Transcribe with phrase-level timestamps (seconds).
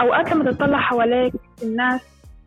[0.00, 2.00] أوقات لما تطلع حواليك الناس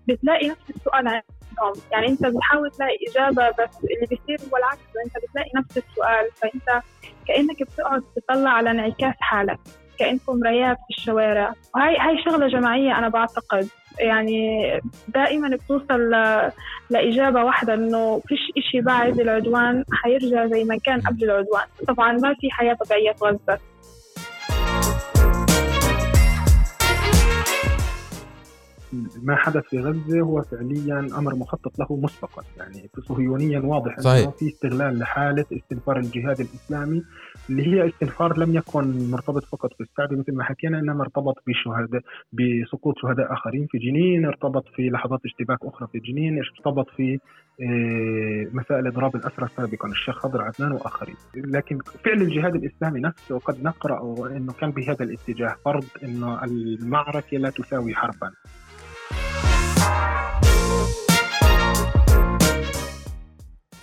[0.07, 1.83] بتلاقي نفس السؤال عندهم.
[1.91, 4.81] يعني أنت بتحاول تلاقي إجابة بس اللي بيصير هو العكس.
[5.05, 6.29] أنت بتلاقي نفس السؤال.
[6.35, 6.83] فأنت
[7.27, 9.59] كأنك بتقعد تطلع على انعكاس حالك
[9.99, 11.53] كأنكم مرايات في الشوارع.
[11.75, 13.67] وهي هاي شغلة جماعية أنا بعتقد.
[13.99, 14.61] يعني
[15.07, 16.51] دائما بتوصل ل...
[16.89, 21.65] لإجابة واحدة إنه فيش إشي بعد العدوان حيرجع زي ما كان قبل العدوان.
[21.87, 23.57] طبعا ما في حياة طبيعية في
[29.23, 32.43] ما حدث في غزة هو فعليا أمر مخطط له مسبقا.
[32.57, 34.23] يعني صهيونيا واضح صحيح.
[34.23, 37.03] أنه في استغلال لحالة استنفار الجهاد الإسلامي
[37.49, 42.01] اللي هي استنفار لم يكن مرتبط فقط بالسعودية مثل ما حكينا إنما ارتبط بشهداء
[42.33, 47.19] بسقوط شهداء آخرين في جنين ارتبط في لحظات اشتباك أخرى في جنين ارتبط في
[47.61, 51.15] آه، مسائل إضراب الأسرى سابقا الشيخ خضر عدنان وآخرين.
[51.35, 57.49] لكن فعل الجهاد الإسلامي نفسه قد نقرأ أنه كان بهذا الاتجاه فرض أنه المعركة لا
[57.49, 58.31] تساوي حربا.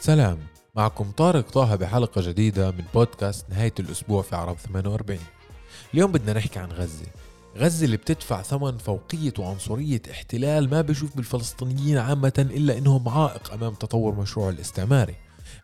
[0.00, 0.38] سلام.
[0.76, 5.18] معكم طارق طه بحلقة جديدة من بودكاست نهاية الأسبوع في عرب 48
[5.94, 7.06] اليوم بدنا نحكي عن غزة.
[7.56, 13.74] غزة اللي بتدفع ثمن فوقية وعنصرية احتلال ما بشوف بالفلسطينيين عامة إلا إنهم عائق أمام
[13.74, 15.14] تطور مشروع الاستعماري.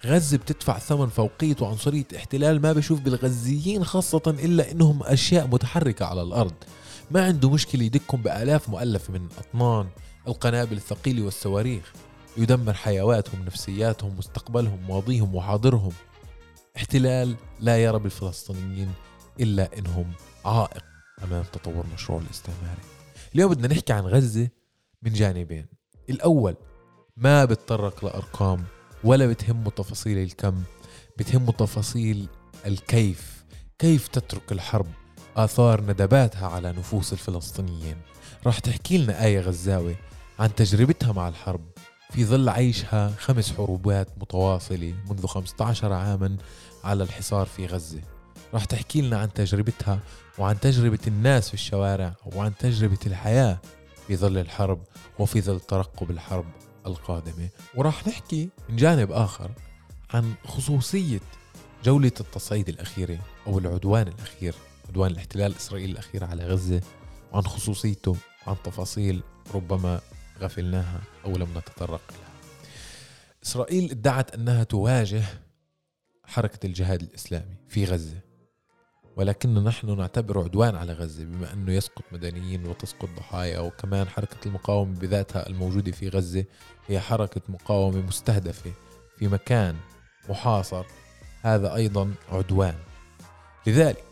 [0.07, 6.23] غزة بتدفع ثمن فوقية وعنصرية احتلال ما بشوف بالغزيين خاصة إلا إنهم أشياء متحركة على
[6.23, 6.55] الأرض.
[7.11, 9.87] ما عنده مشكلة يدكم بآلاف مؤلفة من الأطنان
[10.29, 11.93] القنابل الثقيلة والصواريخ.
[12.37, 15.93] يدمر حيواتهم نفسياتهم مستقبلهم ماضيهم وحاضرهم.
[16.77, 18.93] احتلال لا يرى بالفلسطينيين
[19.41, 20.13] إلا إنهم
[20.45, 20.85] عائق
[21.25, 22.83] أمام تطور مشروع الاستعماري.
[23.35, 24.49] اليوم بدنا نحكي عن غزة
[25.03, 25.67] من جانبين.
[26.11, 26.57] الأول
[27.17, 28.65] ما بتطرق لأرقام
[29.05, 30.63] ولا بتهمه تفاصيل الكم
[31.19, 32.29] بتهمه تفاصيل
[32.67, 33.45] الكيف.
[33.79, 34.87] كيف تترك الحرب
[35.37, 37.97] آثار ندباتها على نفوس الفلسطينيين؟
[38.47, 39.97] راح تحكي لنا آية غزاوي
[40.39, 41.61] عن تجربتها مع الحرب
[42.11, 46.37] في ظل عيشها خمس حروبات متواصلة منذ 15 عاما
[46.85, 48.01] على الحصار في غزة.
[48.55, 49.99] راح تحكي لنا عن تجربتها
[50.39, 53.59] وعن تجربة الناس في الشوارع وعن تجربة الحياة
[54.07, 54.83] في ظل الحرب
[55.19, 56.47] وفي ظل ترقب الحرب
[56.87, 57.49] القادمة.
[57.75, 59.51] وراح نحكي من جانب آخر
[60.15, 61.21] عن خصوصية
[61.85, 64.55] جولة التصعيد الأخيرة أو العدوان الأخير
[64.89, 66.81] عدوان الاحتلال الإسرائيلي الأخير على غزة
[67.33, 68.17] وعن خصوصيته
[68.47, 69.23] وعن تفاصيل
[69.55, 70.01] ربما
[70.45, 72.35] غفلناها أو لم نتطرق لها.
[73.45, 75.25] إسرائيل ادعت أنها تواجه
[76.25, 78.21] حركة الجهاد الإسلامي في غزة
[79.17, 84.99] ولكن نحن نعتبر عدوان على غزة بما أنه يسقط مدنيين وتسقط ضحايا وكمان حركة المقاومة
[84.99, 86.45] بذاتها الموجودة في غزة
[86.89, 88.73] هي حركة مقاومة مستهدفة
[89.19, 89.77] في مكان
[90.29, 90.85] محاصر.
[91.43, 92.75] هذا أيضا عدوان.
[93.67, 94.05] لذلك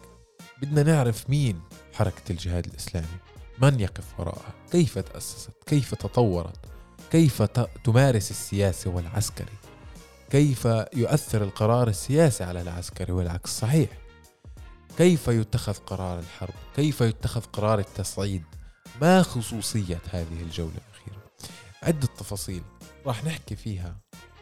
[0.63, 1.61] بدنا نعرف مين
[1.93, 3.32] حركة الجهاد الإسلامي.
[3.59, 6.57] من يقف وراءها؟ كيف تأسست؟ كيف تطورت؟
[7.11, 7.43] كيف
[7.85, 9.53] تمارس السياسة والعسكري؟
[10.31, 10.65] كيف
[10.95, 13.91] يؤثر القرار السياسي على العسكري والعكس؟ صحيح.
[14.99, 18.43] كيف يتخذ قرار الحرب؟ كيف يتخذ قرار التصعيد؟
[19.01, 21.23] ما خصوصية هذه الجولة الأخيرة؟
[21.83, 22.63] عدة تفاصيل
[23.07, 23.97] راح نحكي فيها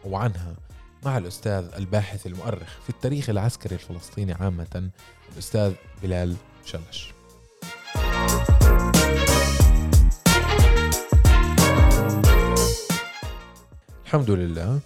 [0.05, 0.57] وعنها
[1.05, 4.91] مع الأستاذ الباحث المؤرخ في التاريخ العسكري الفلسطيني عامة
[5.33, 5.73] الأستاذ
[6.03, 7.13] بلال شلش.
[14.11, 14.81] الحمد لله.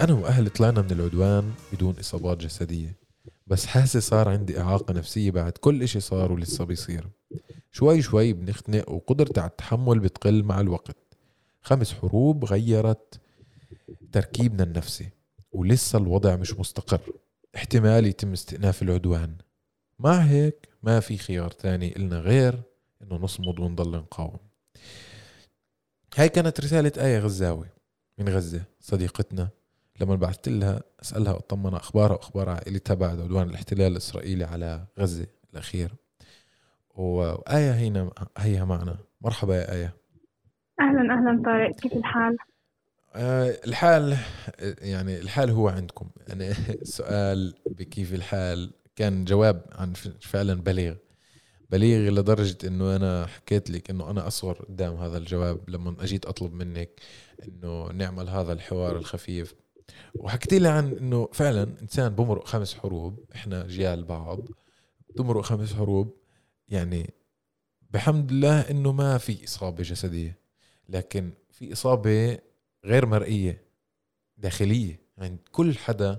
[0.00, 2.96] أنا وأهلي طلعنا من العدوان بدون إصابات جسدية
[3.46, 7.08] بس حاسس صار عندي إعاقة نفسية بعد كل إشي صار ولسه بيصير.
[7.72, 10.96] شوي شوي بنختنق وقدرتي على التحمل بتقل مع الوقت.
[11.62, 13.20] خمس حروب غيرت
[14.12, 15.08] تركيبنا النفسي
[15.52, 17.00] ولسه الوضع مش مستقر.
[17.56, 19.36] احتمال يتم استئناف العدوان.
[19.98, 22.62] مع هيك ما في خيار تاني إلنا غير
[23.02, 24.38] إنه نصمد ونضل نقاوم.
[26.16, 27.66] هاي كانت رسالة آية غزاوي.
[28.20, 29.48] من غزة صديقتنا.
[30.00, 35.94] لما بعثت لها أسألها أطمن أخبارها وأخبار عائلتها بعد عدوان الاحتلال الإسرائيلي على غزة الأخير.
[36.94, 38.98] وآية هنا هيها معنا.
[39.20, 39.96] مرحبا يا آية.
[40.80, 41.76] أهلا أهلا طارق.
[41.76, 42.36] كيف الحال؟
[43.14, 44.16] آه، الحال
[44.82, 46.10] يعني الحال هو عندكم.
[46.28, 46.50] يعني
[46.82, 50.94] السؤال بكيف الحال؟ كان جواب عن فعلا بليغ.
[51.70, 56.52] بليغ لدرجة إنه أنا حكيت لك إنه أنا أصغر قدام هذا الجواب لما أجيت أطلب
[56.52, 57.00] منك
[57.48, 59.54] إنه نعمل هذا الحوار الخفيف.
[60.14, 64.40] وحكيت لي عن إنه فعلا إنسان بمرق خمس حروب إحنا جيال بعض
[65.16, 66.16] بمرق خمس حروب
[66.68, 67.14] يعني
[67.90, 70.38] بحمد الله إنه ما في إصابة جسدية
[70.88, 72.38] لكن في إصابة
[72.84, 73.62] غير مرئية
[74.36, 75.00] داخلية.
[75.18, 76.18] عند كل حدا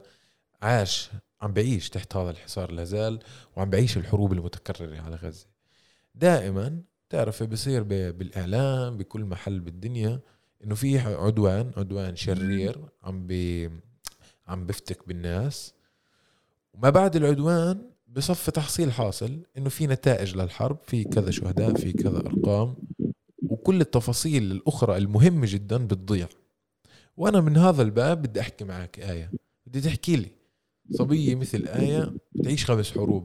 [0.62, 1.10] عاش
[1.42, 3.20] عم بعيش تحت هذا الحصار لازال
[3.56, 5.46] وعم بعيش الحروب المتكررة على غزة.
[6.16, 10.20] دائما بتعرفي بصير بالإعلام بكل محل بالدنيا
[10.64, 13.70] إنه في عدوان عدوان شرير عم بي
[14.48, 15.74] عم بفتك بالناس.
[16.74, 22.18] وما بعد العدوان بصف تحصيل حاصل إنه في نتائج للحرب في كذا شهداء في كذا
[22.18, 22.76] أرقام
[23.44, 26.28] وكل التفاصيل الأخرى المهمة جدا بتضيع.
[27.18, 29.32] وأنا من هذا الباب بدي أحكي معك آية.
[29.66, 30.41] بدي تحكي لي.
[30.92, 32.04] صبية مثل آية
[32.36, 33.24] بتعيش خمس حروب.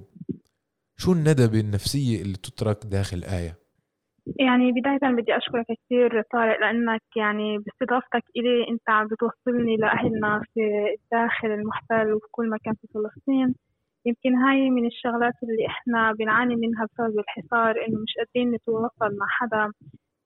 [0.96, 3.54] شو الندبه النفسية اللي تترك داخل آية؟
[4.40, 10.60] يعني بداية بدي أشكرك كثير طارق لأنك يعني باستضافتك إلي أنت عم بتوصلني لأهلنا في
[10.98, 13.54] الداخل المحتل وفي كل مكان في فلسطين.
[14.06, 19.26] يمكن هاي من الشغلات اللي إحنا بنعاني منها بسبب الحصار إنه مش قادرين نتواصل مع
[19.28, 19.72] حدا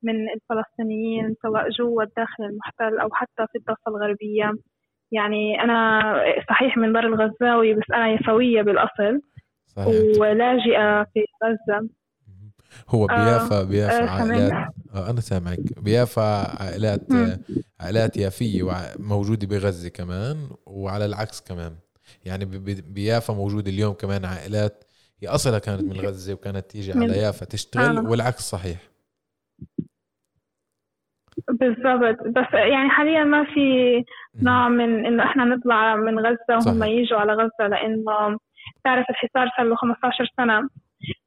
[0.02, 4.52] من الفلسطينيين سواء جوا الداخل المحتل أو حتى في الضفة الغربية.
[5.12, 6.02] يعني أنا
[6.48, 9.20] صحيح من دار الغزاوي بس أنا يافاوية بالأصل
[9.66, 9.86] صحيح.
[10.18, 11.88] ولاجئة في غزة
[12.88, 14.52] هو بيافا آه بيافا آه عائلات
[14.94, 16.22] آه أنا سامعك بيافا
[16.62, 17.38] عائلات مم.
[17.80, 18.62] عائلات يافية
[18.98, 20.36] موجودة بغزة كمان
[20.66, 21.72] وعلى العكس كمان
[22.24, 22.44] يعني
[22.94, 24.84] بيافا موجود اليوم كمان عائلات
[25.22, 28.10] هي أصلها كانت من غزة وكانت تيجي على يافا تشتغل آه.
[28.10, 28.78] والعكس صحيح
[31.48, 33.60] بالضبط بس يعني حاليا ما في
[34.42, 38.38] نوع من إنه إحنا نطلع من غزة وهم يجوا على غزة لإنه
[38.84, 40.68] تعرف الحصار صار له 15 سنة.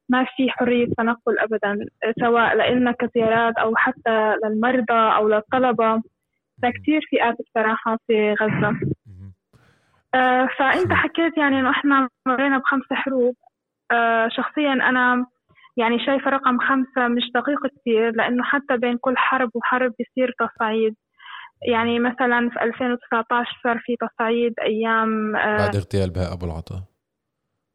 [0.08, 1.86] ما في حرية تنقل أبدا
[2.20, 6.02] سواء لنا كزيارات أو حتى للمرضى أو للطلبة.
[6.62, 8.80] فكتير فئات بصراحة في غزة.
[10.14, 13.34] آه، فأنت حكيت يعني إنه إحنا مرينا بخمس حروب.
[13.92, 15.26] آه، شخصيا أنا
[15.76, 20.94] يعني شايفة رقم خمسة مش دقيق كثير لأنه حتى بين كل حرب وحرب بيصير تصعيد.
[21.62, 26.82] يعني مثلا في 2019 صار في تصعيد أيام آه، بعد اغتيال بهاء أبو العطاء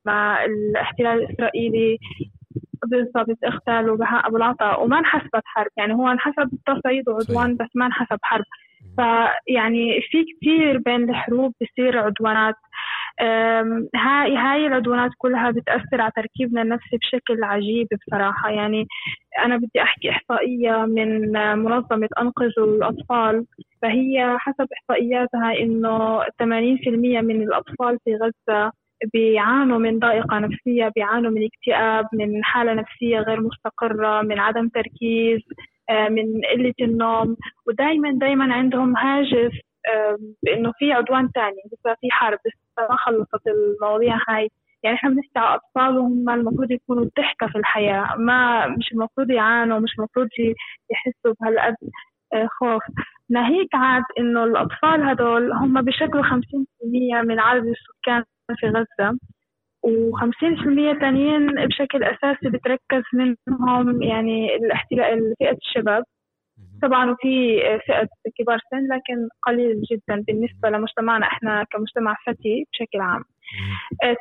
[0.06, 2.00] مع الاحتلال الإسرائيلي
[2.86, 5.72] بالضبط اغتالوا بهاء أبو العطاء وما انحسبت حرب.
[5.78, 8.46] يعني هو انحسب تصعيد وعدوان بس ما انحسب حرب.
[8.98, 12.56] فيعني في كثير بين الحروب بصير عدوانات.
[13.96, 18.50] هاي هاي العدوانات كلها بتأثر على تركيبنا النفسي بشكل عجيب بصراحة.
[18.50, 18.88] يعني
[19.46, 23.46] أنا بدي أحكي إحصائية من منظمة أنقذوا الأطفال.
[23.82, 28.72] فهي حسب إحصائياتها إنه 80% من الأطفال في غزة
[29.14, 35.40] بيعانوا من ضائقة نفسية بيعانوا من اكتئاب من حالة نفسية غير مستقرة من عدم تركيز
[35.90, 37.38] آه، من قلة النوم.
[37.68, 39.52] ودايما دايما عندهم هاجس
[40.44, 42.40] بانه في عدوان تاني لسه في حرب.
[42.46, 44.50] لسه ما خلصت المواضيع هاي.
[44.84, 48.16] يعني إحنا بنحكي على أطفال وهم المفروض يكونوا ضحكه في الحياة.
[48.18, 50.28] ما مش المفروض يعانوا مش المفروض
[50.92, 51.76] يحسوا بهالقد
[52.34, 52.82] آه، خوف.
[53.30, 58.24] ناهيك عاد إنه الأطفال هدول هم بشكل 50% من عدد السكان
[58.60, 59.18] في غزة
[59.88, 66.04] و50% تانيين بشكل أساسي بتركز منهم يعني الاحتلال فئة الشباب.
[66.82, 68.08] طبعا وفي فئة
[68.40, 73.24] كبار سن لكن قليل جدا بالنسبة لمجتمعنا إحنا كمجتمع فتي بشكل عام.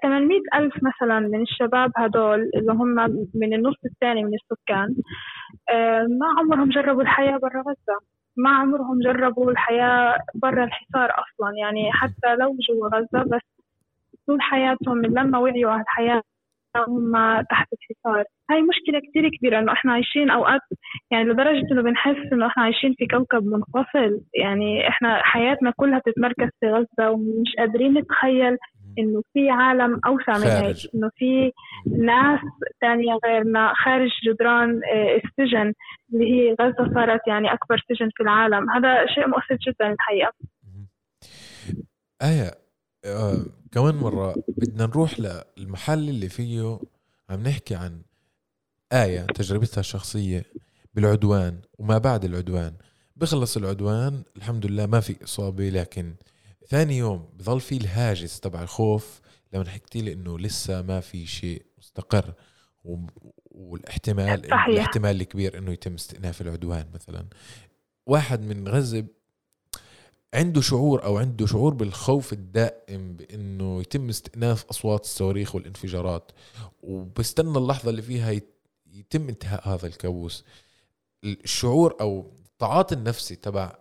[0.02, 2.94] 800 آه، ألف مثلا من الشباب هدول اللي هم
[3.34, 4.94] من النص الثاني من السكان
[5.70, 8.17] آه، ما عمرهم جربوا الحياة برا غزة.
[8.38, 11.52] ما عمرهم جربوا الحياة برا الحصار أصلا.
[11.60, 13.42] يعني حتى لو جوا غزة بس
[14.26, 16.22] طول حياتهم من لما وعيوا على الحياة
[16.88, 17.12] هم
[17.50, 18.24] تحت الحصار.
[18.50, 20.60] هاي مشكلة كتير كبيرة إنه إحنا عايشين أوقات
[21.10, 24.20] يعني لدرجة إنه بنحس إنه إحنا عايشين في كوكب منفصل.
[24.34, 28.56] يعني إحنا حياتنا كلها تتمركز في غزة ومش قادرين نتخيل
[28.98, 31.52] إنه في عالم أوسع من هيك إنه في
[31.86, 32.40] ناس
[32.80, 35.72] تانية غيرنا خارج جدران آه، السجن
[36.12, 38.70] اللي هي غزة صارت يعني أكبر سجن في العالم.
[38.70, 40.32] هذا شيء مؤثر جدا الحقيقة.
[42.22, 42.50] آية
[43.04, 43.34] آه
[43.72, 46.78] كمان مرة بدنا نروح للمحل اللي فيه
[47.30, 48.02] عم نحكي عن
[48.92, 50.42] آية تجربتها الشخصية
[50.94, 52.72] بالعدوان وما بعد العدوان.
[53.16, 56.14] بخلص العدوان الحمد لله ما في إصابة لكن
[56.68, 59.20] ثاني يوم بضل في الهاجس تبع الخوف
[59.52, 62.34] لما حكيتي لي إنه لسه ما في شيء مستقر
[63.50, 64.66] والاحتمال صحيح.
[64.66, 67.26] الاحتمال الكبير إنه يتم استئناف العدوان مثلا
[68.06, 69.04] واحد من غزه
[70.34, 76.32] عنده شعور أو عنده شعور بالخوف الدائم بإنه يتم استئناف أصوات الصواريخ والانفجارات
[76.82, 78.40] وبستنى اللحظة اللي فيها
[78.86, 80.44] يتم انتهاء هذا الكابوس
[81.24, 83.78] الشعور أو التعاطي النفسي تبع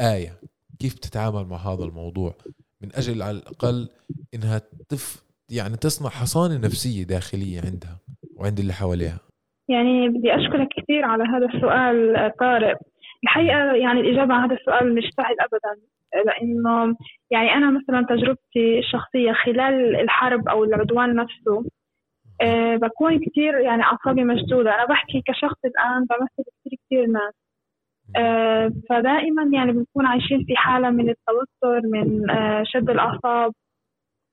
[0.00, 0.40] آية
[0.82, 2.34] كيف تتعامل مع هذا الموضوع؟
[2.82, 3.88] من أجل على الأقل
[4.34, 4.58] إنها
[4.88, 7.96] تف يعني تصنع حصانة نفسية داخلية عندها
[8.36, 9.20] وعند اللي حواليها.
[9.68, 11.96] يعني بدي أشكرك كثير على هذا السؤال
[12.40, 12.78] طارق.
[13.24, 15.72] الحقيقة يعني الإجابة على هذا السؤال مش سهل أبدا
[16.26, 16.96] لأنه
[17.30, 21.64] يعني أنا مثلا تجربتي الشخصية خلال الحرب أو العدوان نفسه
[22.40, 24.74] أه بكون كتير يعني أعصابي مشدودة.
[24.74, 27.34] أنا بحكي كشخص الآن بمثل كتير كتير ناس.
[28.88, 33.52] فدائما يعني بنكون عايشين في حالة من التوتر من أه شد الأعصاب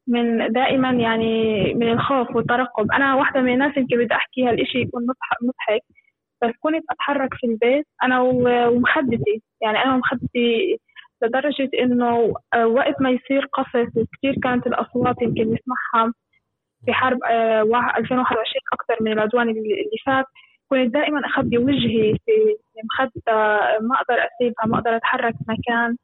[0.07, 2.91] من دائما يعني من الخوف والترقب.
[2.91, 5.81] أنا واحدة من الناس يمكن بدي أحكي هالإشي يكون مضحك
[6.41, 10.77] بس كنت أتحرك في البيت أنا ومخدتي يعني أنا ومخدتي
[11.21, 16.13] لدرجة إنه آه، وقت ما يصير قصف وكثير كانت الأصوات يمكن نسمعها
[16.85, 17.17] في حرب
[17.97, 20.25] 2021 آه، أكثر من العدوان اللي فات.
[20.69, 22.31] كنت دائما أخبي وجهي في
[22.83, 23.33] مخدة
[23.81, 25.97] ما أقدر أسيبها ما أقدر أتحرك مكان.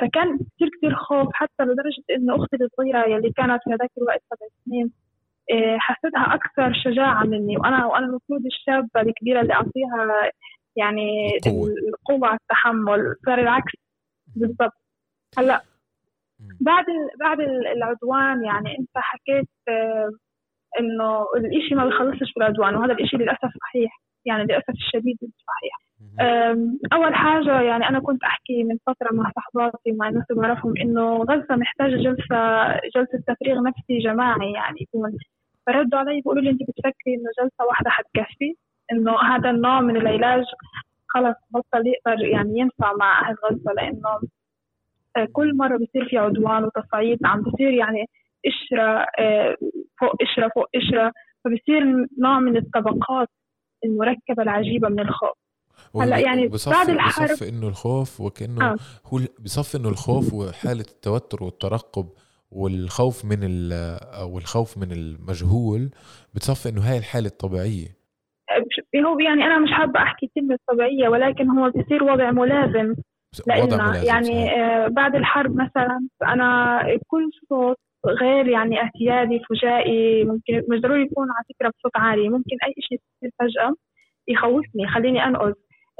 [0.00, 4.48] فكان كثير كثير خوف حتى لدرجة إنه أختي الصغيرة يلي كانت في هذاك الوقت سبع
[4.64, 4.90] سنين
[5.50, 7.56] آه، حسيتها أكثر شجاعة مني.
[7.56, 10.30] وأنا وأنا المفروض الشابة الكبيرة اللي أعطيها
[10.76, 13.72] يعني القوة, القوة على التحمل صار العكس
[14.36, 14.82] بالضبط.
[15.38, 15.62] هلأ
[16.60, 16.84] بعد
[17.20, 17.40] بعد
[17.76, 20.10] العدوان يعني أنت حكيت آه،
[20.80, 25.88] إنه الإشي ما بيخلصش في العدوان وهذا الإشي للأسف صحيح يعني للأسف الشديد صحيح.
[26.92, 31.16] أول حاجة يعني أنا كنت أحكي من فترة مع صحباتي مع الناس اللي بعرفهم إنه
[31.16, 34.76] غزة محتاجة جلسة جلسة تفريغ نفسي جماعي يعني.
[34.80, 35.18] يكون
[35.66, 38.54] فردوا علي بيقولوا لي أنت بتفكري إنه جلسة واحدة حتكفي
[38.92, 40.44] إنه هذا النوع من العلاج
[41.08, 44.20] خلص بطل يقدر يعني ينفع مع أهل غزة لأنه
[45.16, 48.06] آه، كل مرة بصير في عدوان وتصعيد عم بصير يعني
[48.44, 49.56] قشرة آه،
[50.00, 51.12] فوق قشرة فوق قشرة
[51.44, 53.28] فبصير نوع من الطبقات
[53.84, 55.38] المركبة العجيبة من الخوف.
[55.96, 58.76] هلا يعني بعد الحرب بصف إنه الخوف وكأنه آه.
[59.06, 62.06] هو بصف إنه الخوف وحالة التوتر والترقب
[62.50, 63.38] والخوف من
[64.22, 65.90] أو الخوف من المجهول
[66.34, 67.98] بتصفي إنه هاي الحالة الطبيعية.
[68.96, 72.94] هو يعني أنا مش حابة أحكي كلمة طبيعية ولكن هو بيصير وضع ملازم
[73.46, 77.76] لنا يعني آه بعد الحرب مثلا أنا كل صوت
[78.08, 82.98] غير يعني اعتيادي فجائي ممكن مش ضروري يكون على فكرة بصوت عالي ممكن أي شيء
[83.22, 83.74] يصير فجأة
[84.28, 84.82] يخوفني.
[84.84, 85.52] يخليني انقذ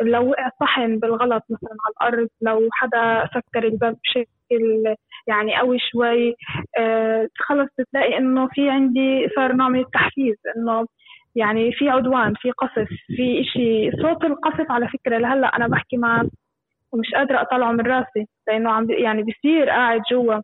[0.03, 4.95] لو وقع صحن بالغلط مثلا على الأرض لو حدا سكر الباب بشكل
[5.29, 6.35] يعني قوي شوي
[6.79, 10.87] آه خلص بتلاقي إنه في عندي صار نوع من التحفيز إنه
[11.37, 13.91] يعني في عدوان في قصف في إشي.
[14.03, 16.27] صوت القصف على فكرة لهلأ أنا بحكي معك
[16.93, 20.41] ومش قادرة أطلعه من راسي لأنه عم يعني بيصير قاعد جوا.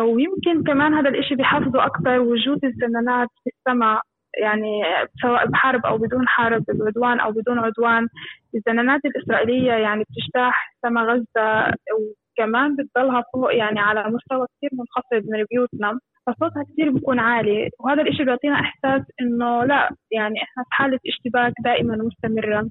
[0.00, 4.00] ويمكن كمان هذا الإشي بيحفزه أكثر وجود الزنانات في السماء.
[4.42, 4.82] يعني
[5.22, 8.08] سواء بحرب أو بدون حرب بعدوان أو بدون عدوان.
[8.54, 15.44] الزنانات الإسرائيلية يعني بتجتاح سما غزة وكمان بتضلها فوق يعني على مستوى كثير منخفض من
[15.50, 15.98] بيوتنا.
[16.26, 17.70] فصوتها كثير بيكون عالي.
[17.80, 22.68] وهذا الإشي بيعطينا إحساس إنه لا يعني إحنا في حالة اشتباك دائما مستمرة.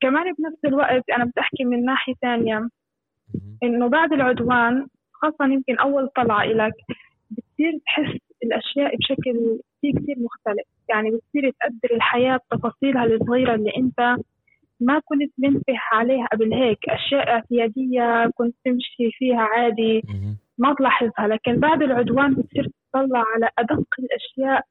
[0.00, 2.68] كمان بنفس الوقت أنا بدي أحكي من ناحية ثانية.
[3.62, 4.86] إنه بعد العدوان
[5.22, 6.74] خاصة يمكن أول طلعة إلك
[7.30, 10.66] بتصير تحس الأشياء بشكل كثير كثير مختلف.
[10.88, 14.16] يعني بتصير تقدر الحياة بتفاصيلها الصغيرة اللي أنت
[14.80, 16.88] ما كنت منتبه عليها قبل هيك.
[16.88, 20.02] أشياء اعتيادية كنت تمشي فيها عادي
[20.58, 21.26] ما تلاحظها.
[21.28, 24.64] لكن بعد العدوان بتصير تطلع على أدق الأشياء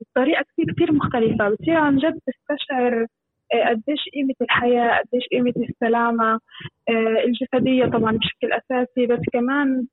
[0.00, 1.48] بطريقة كثير كثير مختلفة.
[1.48, 3.06] بتصير عن جد تستشعر
[3.52, 6.40] قديش قيمة الحياة قديش قيمة السلامة
[6.88, 9.86] آه، الجسدية طبعا بشكل أساسي بس كمان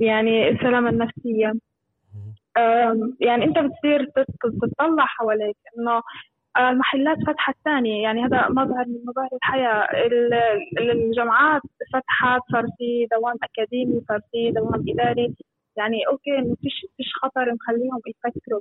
[0.00, 1.52] يعني السلامة النفسية.
[3.20, 4.06] يعني أنت بتصير
[4.62, 6.02] تطلع حواليك إنه
[6.58, 8.02] المحلات فتحت ثانية.
[8.02, 9.88] يعني هذا مظهر من مظاهر الحياة.
[10.80, 11.62] الجامعات
[11.92, 15.34] فتحت صار في دوام أكاديمي صار في دوام إداري.
[15.76, 18.60] يعني أوكي ما فيش فيش خطر مخليهم يفكروا.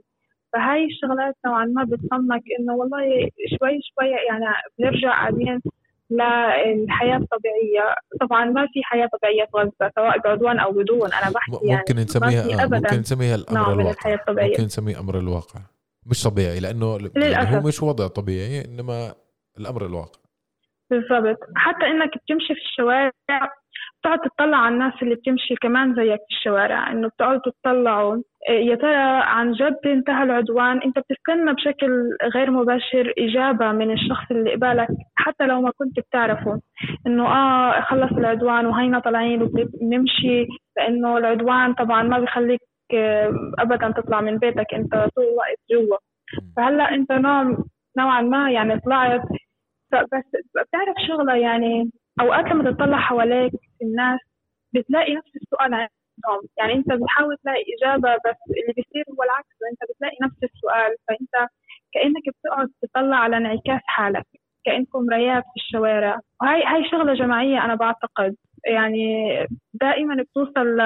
[0.53, 4.45] فهاي الشغلات نوعا ما بتصمك إنه والله شوي شوي يعني
[4.79, 5.61] بنرجع قاعدين
[6.11, 7.95] للحياة الطبيعية.
[8.21, 11.95] طبعا ما في حياة طبيعية في غزة سواء بعدوان أو بدون أنا بحكي يعني ممكن
[11.95, 14.17] نسميها ممكن نسميها الأمر الواقع.
[14.29, 15.59] ممكن نسميه أمر الواقع.
[16.05, 17.53] مش طبيعي لأنه للأسف.
[17.53, 19.13] هو مش وضع طبيعي إنما
[19.59, 20.19] الأمر الواقع.
[20.89, 21.39] بالضبط.
[21.55, 23.11] حتى إنك بتمشي في الشوارع
[24.07, 28.17] بتقعد تطلع على الناس اللي بتمشي كمان زيك في الشوارع إنه بتقعدوا تطلعوا.
[28.49, 34.53] يا ترى عن جد انتهى العدوان؟ أنت بتستنى بشكل غير مباشر إجابة من الشخص اللي
[34.55, 36.61] قبالك حتى لو ما كنت بتعرفه.
[37.07, 40.47] إنه آه خلص العدوان وهينا طالعين وبنمشي
[40.77, 42.61] لأنه العدوان طبعا ما بيخليك
[43.59, 45.97] ابدا تطلع من بيتك أنت طول الوقت جوا.
[46.57, 47.57] فهلأ أنت نوع
[47.97, 49.21] نوعا ما يعني طلعت
[49.93, 50.23] بس
[50.55, 54.19] بتعرف شغلة يعني أوقات لما تطلع حواليك الناس
[54.73, 56.47] بتلاقي نفس السؤال عندهم.
[56.57, 60.95] يعني انت بتحاول تلاقي إجابة بس اللي بيصير هو العكس انت بتلاقي نفس السؤال.
[61.07, 61.49] فانت
[61.93, 64.25] كأنك بتقعد تطلع على انعكاس حالك
[64.65, 66.19] كأنكم مرايات في الشوارع.
[66.41, 68.35] وهي هاي شغلة جماعية أنا بعتقد.
[68.65, 69.29] يعني
[69.73, 70.77] دائما بتوصل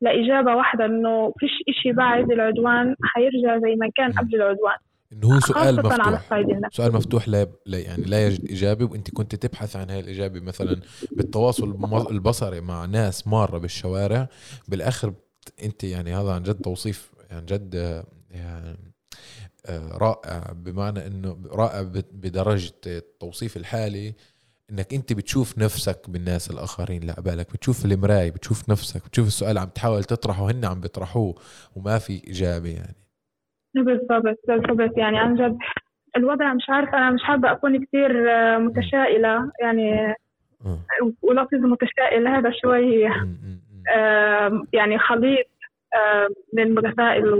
[0.00, 4.76] لإجابة واحدة إنه فيش إشي بعد العدوان حيرجع زي ما كان قبل العدوان.
[5.12, 6.28] إنه هو سؤال مفتوح.
[6.72, 10.80] سؤال مفتوح لا يعني لا يجد إجابة وأنت كنت تبحث عن هاي الاجابه مثلا
[11.12, 14.28] بالتواصل البصري مع ناس مارة بالشوارع.
[14.68, 15.14] بالآخر
[15.62, 18.92] أنت يعني هذا عن جد توصيف عن جد يعني
[19.66, 20.52] آه، رائع.
[20.52, 24.14] بمعنى إنه رائع بدرجة التوصيف الحالي.
[24.70, 29.68] إنك أنت بتشوف نفسك بالناس الآخرين لا بالك بتشوف المراية بتشوف نفسك بتشوف السؤال عم
[29.68, 31.34] تحاول تطرحه هن عم بيطرحوه
[31.76, 33.01] وما في إجابة يعني.
[33.74, 34.98] بالضبط بالضبط.
[34.98, 35.58] يعني عن جد
[36.16, 39.52] الوضع مش عارفة أنا مش حابة أكون كثير آه، متشائلة.
[39.60, 40.14] يعني
[41.22, 43.10] ولفظ متشائل هذا شوي
[44.72, 45.46] يعني خليط
[46.54, 47.34] من متفائل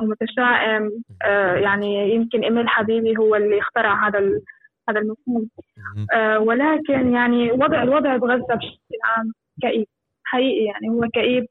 [0.00, 1.02] ومتشائم.
[1.24, 4.18] آه، يعني يمكن إيميل حبيبي هو اللي اخترع هذا
[4.88, 5.48] هذا المفهوم.
[6.14, 9.86] آه، ولكن يعني وضع الوضع بغزة بشكل عام كئيب
[10.24, 11.46] حقيقي يعني هو كئيب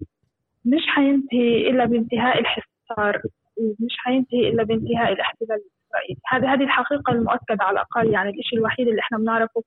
[0.65, 3.22] مش حينتهي إلا بانتهاء الحصار.
[3.60, 6.20] ومش حينتهي إلا بانتهاء الاحتلال الإسرائيلي.
[6.28, 9.64] هذه هذه الحقيقة المؤكدة على الأقل يعني الشيء الوحيد اللي إحنا بنعرفه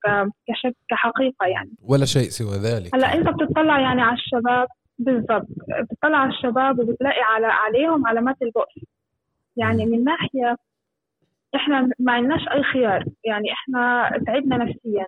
[0.49, 1.71] كشك كحقيقة يعني.
[1.89, 2.95] ولا شيء سوى ذلك.
[2.95, 4.69] هلأ أنت بتطلع يعني على الشباب
[4.99, 5.47] بالضبط
[5.91, 8.85] بتطلع على الشباب وبتلاقي على عليهم علامات البؤس.
[9.57, 10.57] يعني من ناحية
[11.55, 15.07] إحنا ما عندناش أي خيار يعني إحنا تعبنا نفسيا.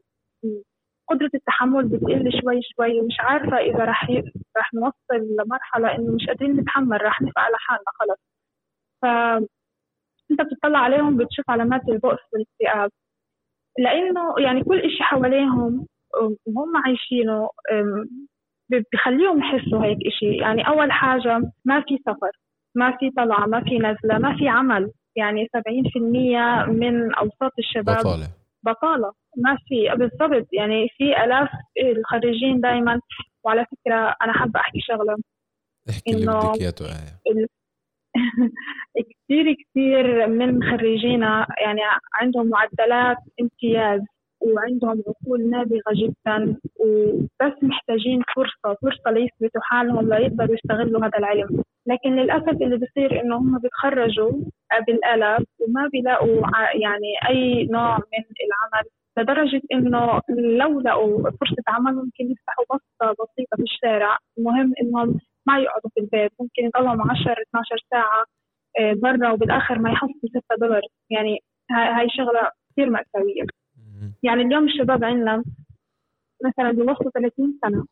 [1.08, 4.22] قدرة التحمل بتقل شوي شوي ومش عارفة إذا رح ي...
[4.56, 8.31] رح نوصل لمرحلة إنه مش قادرين نتحمل رح نفع على حالنا خلص.
[9.02, 9.04] ف
[10.30, 12.90] أنت بتطلع عليهم بتشوف علامات البؤس والاكتئاب.
[13.78, 15.86] لأنه يعني كل إشي حواليهم
[16.46, 17.48] وهم عايشينه
[18.92, 20.36] بخليهم يحسوا هيك إشي.
[20.36, 22.30] يعني أول حاجة ما في سفر
[22.74, 24.92] ما في طلعة ما في نزلة ما في عمل.
[25.16, 28.28] يعني 70% من أوساط الشباب بطالة.
[28.62, 29.12] بطالة.
[29.36, 29.88] ما في.
[29.96, 30.48] بالضبط.
[30.52, 31.48] يعني في آلاف
[31.96, 33.00] الخريجين دائما
[33.44, 35.16] وعلى فكرة أنا حابة أحكي شغلة.
[35.90, 37.61] احكي اللي بدك
[39.10, 41.80] كثير كثير من خريجينا يعني
[42.14, 44.00] عندهم معدلات امتياز
[44.40, 51.62] وعندهم عقول نابغة جدا وبس محتاجين فرصة فرصة ليثبتوا حالهم ليقدروا يستغلوا هذا العلم.
[51.86, 54.32] لكن للأسف اللي بصير إنه هم بيتخرجوا
[54.86, 56.42] بالآلاف وما بيلاقوا
[56.74, 63.56] يعني أي نوع من العمل لدرجة إنه لو لقوا فرصة عمل ممكن يفتحوا بسطة بسيطة
[63.56, 64.18] في الشارع.
[64.38, 68.24] المهم إنهم ما يقعدوا في البيت ممكن يضلهم 10 12 ساعة
[68.80, 71.38] آه، برا وبالآخر ما يحصلوا 6 دولار يعني
[71.70, 73.42] هاي شغلة كثير مأساوية.
[74.22, 75.42] يعني اليوم الشباب عندنا
[76.44, 77.84] مثلا بيوصلوا 30 سنة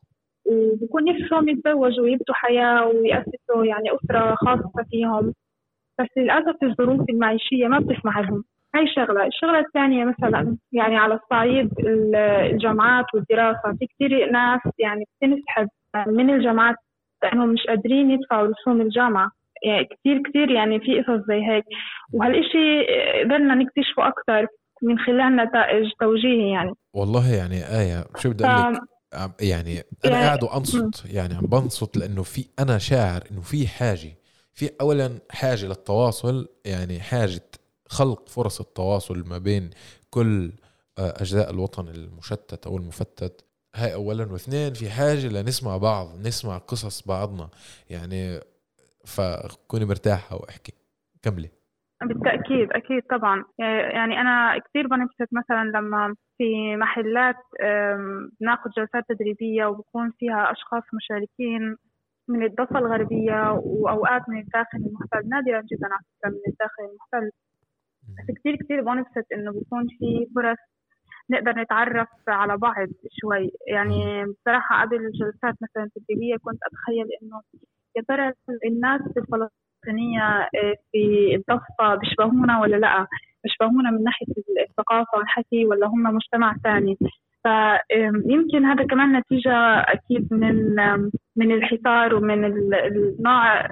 [0.46, 5.34] وبكون نفسهم يتزوجوا ويبدوا حياة ويأسسوا يعني أسرة خاصة فيهم.
[6.00, 8.44] بس للأسف الظروف المعيشية ما بتسمح لهم.
[8.74, 9.26] هاي شغلة.
[9.26, 11.70] الشغلة الثانية مثلا يعني على الصعيد
[12.52, 13.76] الجامعات والدراسة.
[13.78, 15.68] في كثير ناس يعني بتنسحب
[16.06, 16.76] من الجامعات
[17.22, 19.30] لأنهم مش قادرين يدفعوا رسوم الجامعة.
[19.64, 21.64] يعني كثير كثير يعني في قصص زي هيك.
[22.12, 22.87] وهالإشي
[23.24, 24.46] قدرنا نكتشفه أكثر
[24.83, 26.72] من خلال نتائج توجيهي يعني.
[26.94, 28.80] والله يعني آية شو بدي أقول لك؟
[29.40, 34.16] يعني أنا يعني قاعد وأنصت يعني عم بنصت لأنه في أنا شاعر إنه في حاجة
[34.54, 37.42] في اولا حاجة للتواصل يعني حاجة
[37.88, 39.70] خلق فرص التواصل ما بين
[40.11, 40.52] كل
[40.98, 43.44] آه، أجزاء الوطن المشتت أو المفتت.
[43.76, 47.48] هاي اولا واثنين في حاجة لنسمع بعض نسمع قصص بعضنا.
[47.90, 48.40] يعني
[49.06, 50.72] فكوني مرتاحه واحكي
[51.22, 51.50] كملي.
[52.02, 53.44] بالتأكيد أكيد طبعا.
[53.94, 57.37] يعني أنا كثير بنبسط مثلا لما في محلات
[58.40, 61.76] بناخذ جلسات تدريبية وبكون فيها أشخاص مشاركين
[62.28, 65.28] من الضفة الغربية وأوقات من الداخل المحتل.
[65.28, 67.30] نادرا جدا على من الداخل المحتل.
[68.09, 70.59] بس كثير كثير بنبسط إنه بيكون في فرص
[71.31, 72.88] نقدر نتعرف على بعض
[73.21, 73.51] شوي.
[73.66, 77.40] يعني بصراحة قبل الجلسات مثلا التدريبية كنت أتخيل إنه
[77.97, 78.33] يا ترى
[78.66, 83.07] الناس الفلسطينية آه، في الضفة بيشبهونا ولا لأ؟
[83.45, 84.27] بيشبهونا من ناحية
[84.69, 86.99] الثقافة والحكي ولا هم مجتمع ثاني؟
[87.43, 90.77] فيمكن هذا كمان نتيجة أكيد من
[91.37, 93.69] من الحصار ومن النوع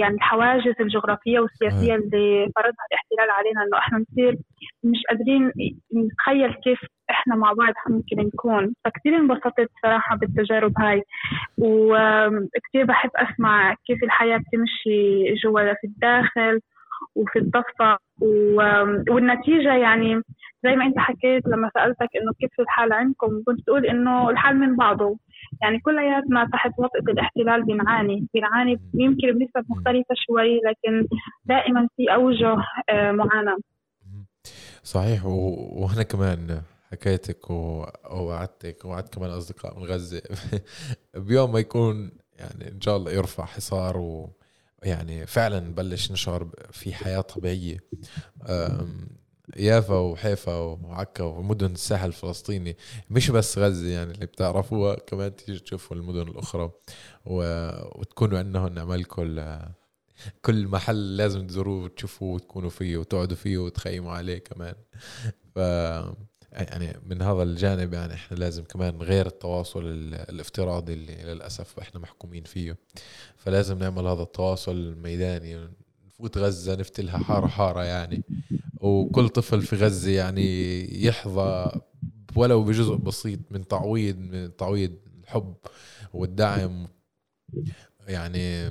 [0.00, 4.36] يعني الحواجز الجغرافية والسياسية اللي فرضها الاحتلال علينا إنه إحنا نصير
[4.84, 5.52] مش قادرين
[5.96, 8.74] نتخيل كيف إحنا مع بعض ممكن نكون.
[8.84, 11.02] فكتير انبسطت صراحة بالتجارب هاي.
[11.58, 16.60] وكتير بحب أسمع كيف الحياة بتمشي جوا في الداخل.
[17.14, 17.98] وفي الضفة
[19.10, 20.22] والنتيجة يعني
[20.64, 24.76] زي ما انت حكيت لما سألتك إنه كيف الحال عندكم كنت تقول إنه الحال من
[24.76, 25.18] بعضه.
[25.62, 31.06] يعني كلياتنا تحت وطأة الاحتلال بنعاني بنعاني يمكن بنسب مختلفة شوي لكن
[31.44, 32.56] دائما في أوجه
[32.90, 33.58] آه، معاناة.
[34.82, 35.26] صحيح.
[35.26, 40.22] وهنا كمان حكيتك ووعدتك ووعدت كمان أصدقاء من غزة.
[41.28, 44.30] بيوم ما يكون يعني إن شاء الله يرفع حصار و
[44.86, 47.78] يعني فعلا نبلش نشعر في حياة طبيعية.
[49.56, 52.76] يافا وحيفا وعكا ومدن الساحل الفلسطيني
[53.10, 56.70] مش بس غزة يعني اللي بتعرفوها كمان تيجي تشوفوا المدن الأخرى
[57.26, 57.42] و...
[58.00, 59.58] وتكونوا عندهم عمل كل
[60.42, 64.74] كل محل لازم تزوروه وتشوفوه وتكونوا فيه وتقعدوا فيه وتخيموا عليه كمان.
[65.54, 65.58] ف
[66.56, 72.44] يعني من هذا الجانب يعني إحنا لازم كمان غير التواصل الافتراضي اللي للأسف إحنا محكومين
[72.44, 72.76] فيه.
[73.36, 75.68] فلازم نعمل هذا التواصل الميداني
[76.06, 78.24] نفوت غزة نفتلها حارة حارة يعني.
[78.80, 81.80] وكل طفل في غزة يعني يحظى
[82.36, 85.54] ولو بجزء بسيط من تعويض من تعويض الحب
[86.12, 86.88] والدعم.
[88.08, 88.70] يعني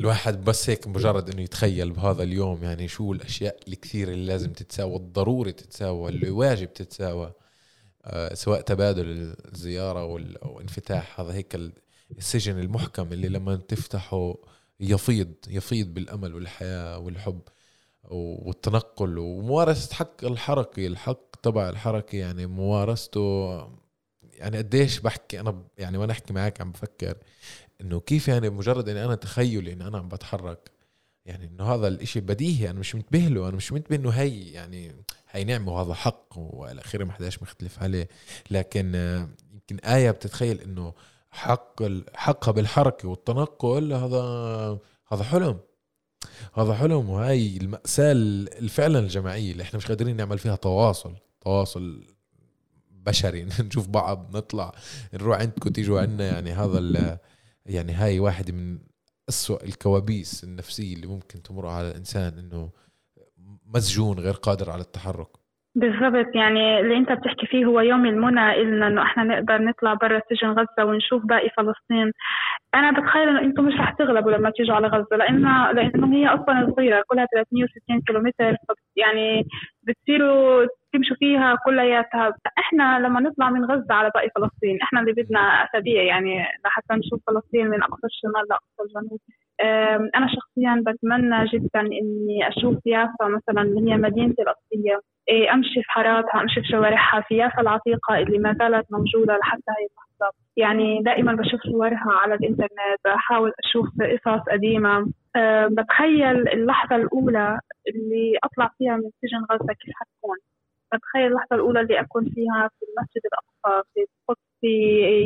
[0.00, 4.96] الواحد بس هيك مجرد إنه يتخيل بهذا اليوم يعني شو الأشياء الكثير اللي لازم تتساوى
[4.96, 7.32] الضروري تتساوى اللي واجب تتساوى
[8.04, 10.04] آه سواء تبادل الزيارة
[10.42, 11.58] وانفتاح هذا هيك
[12.18, 14.34] السجن المحكم اللي لما تفتحه
[14.80, 17.40] يفيض يفيض بالأمل والحياة والحب
[18.10, 23.80] والتنقل وممارسة حق الحركي الحق تبع الحركة يعني ممارسته.
[24.32, 27.16] يعني قديش بحكي أنا يعني وأنا أحكي معك عم بفكر
[27.80, 30.70] إنه كيف يعني مجرد إني أنا تخيلي إني أنا عم بتحرك؟
[31.26, 35.04] يعني إنه هذا الإشي بديهي أنا مش منتبه له أنا مش منتبه إنه هي يعني
[35.30, 38.08] هي نعمة وهذا حق وإلى آخره ما حداش مختلف عليه.
[38.50, 38.94] لكن
[39.52, 40.94] يمكن آية بتتخيل إنه
[41.30, 41.82] حق
[42.14, 44.22] حقها بالحركة والتنقل هذا
[45.12, 45.58] هذا حلم.
[46.54, 52.04] هذا حلم وهي المأساة الفعلا الجماعية اللي إحنا مش قادرين نعمل فيها تواصل تواصل
[52.90, 53.44] بشري.
[53.60, 54.72] نشوف بعض نطلع
[55.14, 57.18] نروح عندكم تيجوا عندنا يعني هذا
[57.66, 58.78] يعني هاي واحدة من
[59.28, 62.70] أسوأ الكوابيس النفسية اللي ممكن تمر على الإنسان إنه
[63.74, 65.28] مسجون غير قادر على التحرك.
[65.74, 66.34] بالضبط.
[66.34, 70.48] يعني اللي أنت بتحكي فيه هو يوم المنى إلنا إنه إحنا نقدر نطلع برا سجن
[70.50, 72.12] غزة ونشوف باقي فلسطين.
[72.74, 76.72] أنا بتخيل إنه أنتم مش رح تغلبوا لما تيجوا على غزة لانها لأنه هي أصلا
[76.76, 78.56] صغيرة كلها 360 كيلومتر
[78.96, 79.44] يعني
[79.82, 82.34] بتصيروا تمشوا فيها كلياتها.
[82.58, 87.20] إحنا لما نطلع من غزة على باقي فلسطين إحنا اللي بدنا أسابيع يعني لحتى نشوف
[87.26, 89.20] فلسطين من أقصى الشمال لأقصى الجنوب.
[90.16, 95.90] أنا شخصيا بتمنى جدا إني أشوف يافا مثلا اللي هي مدينتي الاصليه إيه، أمشي في
[95.90, 97.20] حاراتها أمشي في شوارعها.
[97.20, 100.36] في يافا العتيقة اللي ما زالت موجودة لحتى هي اللحظة.
[100.56, 102.70] يعني دائما بشوف صورها على الإنترنت
[103.04, 105.12] بحاول أشوف قصص قديمة.
[105.36, 110.36] أه بتخيل اللحظة الأولى اللي أطلع فيها من سجن غزة كيف حتكون
[110.94, 114.76] بتخيل اللحظة الأولى اللي أكون فيها في المسجد الأقصى في القدس في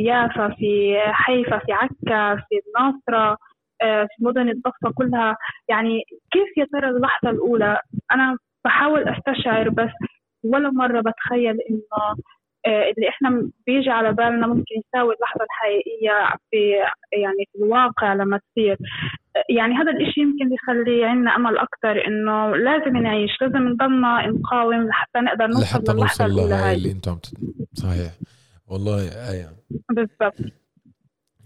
[0.05, 3.37] يافا في حيفا في عكا في الناصره أه
[3.81, 5.37] في مدن الضفة كلها.
[5.69, 7.79] يعني كيف يا ترى اللحظة الأولى؟
[8.11, 9.91] أنا بحاول أستشعر بس
[10.43, 12.15] ولا مرة بتخيل إنه
[12.67, 16.71] آه، اللي إحنا بيجي على بالنا ممكن يساوي اللحظة الحقيقية في
[17.13, 18.77] يعني في الواقع لما تصير.
[19.49, 25.19] يعني هذا الإشي يمكن بيخلي عندنا أمل أكثر إنه لازم نعيش لازم نضلنا نقاوم لحتى
[25.19, 27.17] نقدر نوصل لحتى نوصل لهي اللي أنت عم
[27.73, 28.11] صحيح.
[28.67, 28.99] والله
[29.31, 29.49] آية
[29.91, 30.64] بالضبط.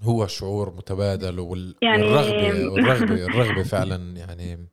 [0.02, 1.76] هو شعور متبادل وال...
[1.82, 4.68] يعني والرغبة والرغبة الرغبة فعلا يعني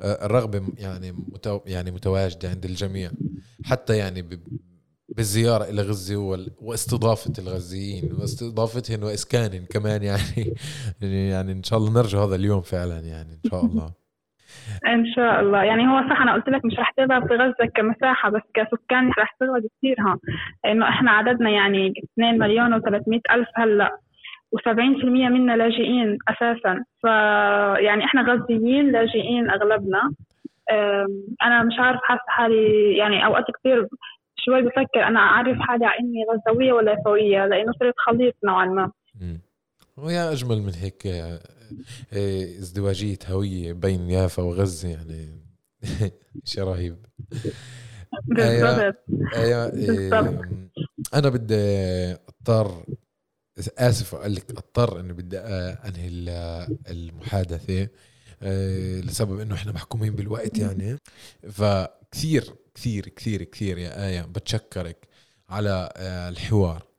[0.00, 3.10] الرغبة يعني متو يعني متواجدة عند الجميع.
[3.64, 4.24] حتى يعني
[5.08, 6.16] بالزيارة إلى غزة
[6.60, 10.54] واستضافة الغزيين واستضافتهم واسكانهم كمان يعني.
[11.02, 13.92] يعني إن شاء الله نرجع هذا اليوم فعلا يعني إن شاء الله.
[14.86, 15.62] إن شاء الله.
[15.62, 19.36] يعني هو صح أنا قلت لك مش رح تغلب في غزة كمساحة بس كسكان رح
[19.40, 20.18] تغلب كثير ها.
[20.66, 23.98] انه إحنا عددنا يعني 2 مليون و300 ألف هلأ.
[24.56, 26.84] و70% منا لاجئين أساسا.
[27.00, 30.12] فيعني إحنا غزيين لاجئين أغلبنا.
[31.42, 33.88] أنا مش عارف حاسة حالي يعني أوقات كثير
[34.36, 38.90] شوي بفكر أنا أعرف حالي على إني غزاويه ولا يافويه لأنه صرت خليط نوعا ما.
[39.96, 41.38] ويا أجمل من هيك آه،
[42.58, 45.40] ازدواجية هوية بين يافا وغزة يعني
[46.44, 46.96] شيء رهيب.
[48.28, 49.04] بالضبط.
[51.14, 51.54] أنا بدي
[52.28, 52.84] أضطر
[53.78, 56.08] آسف أقول لك أضطر اني بدي أنهي
[56.88, 57.88] المحادثة
[58.42, 60.98] آه، لسبب إنه إحنا محكومين بالوقت يعني.
[61.50, 65.08] فكثير كثير كثير كثير يا آية بتشكرك
[65.48, 66.90] على آه، الحوار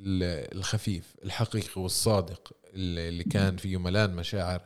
[0.00, 4.60] الخفيف الحقيقي والصادق اللي كان فيه ملان مشاعر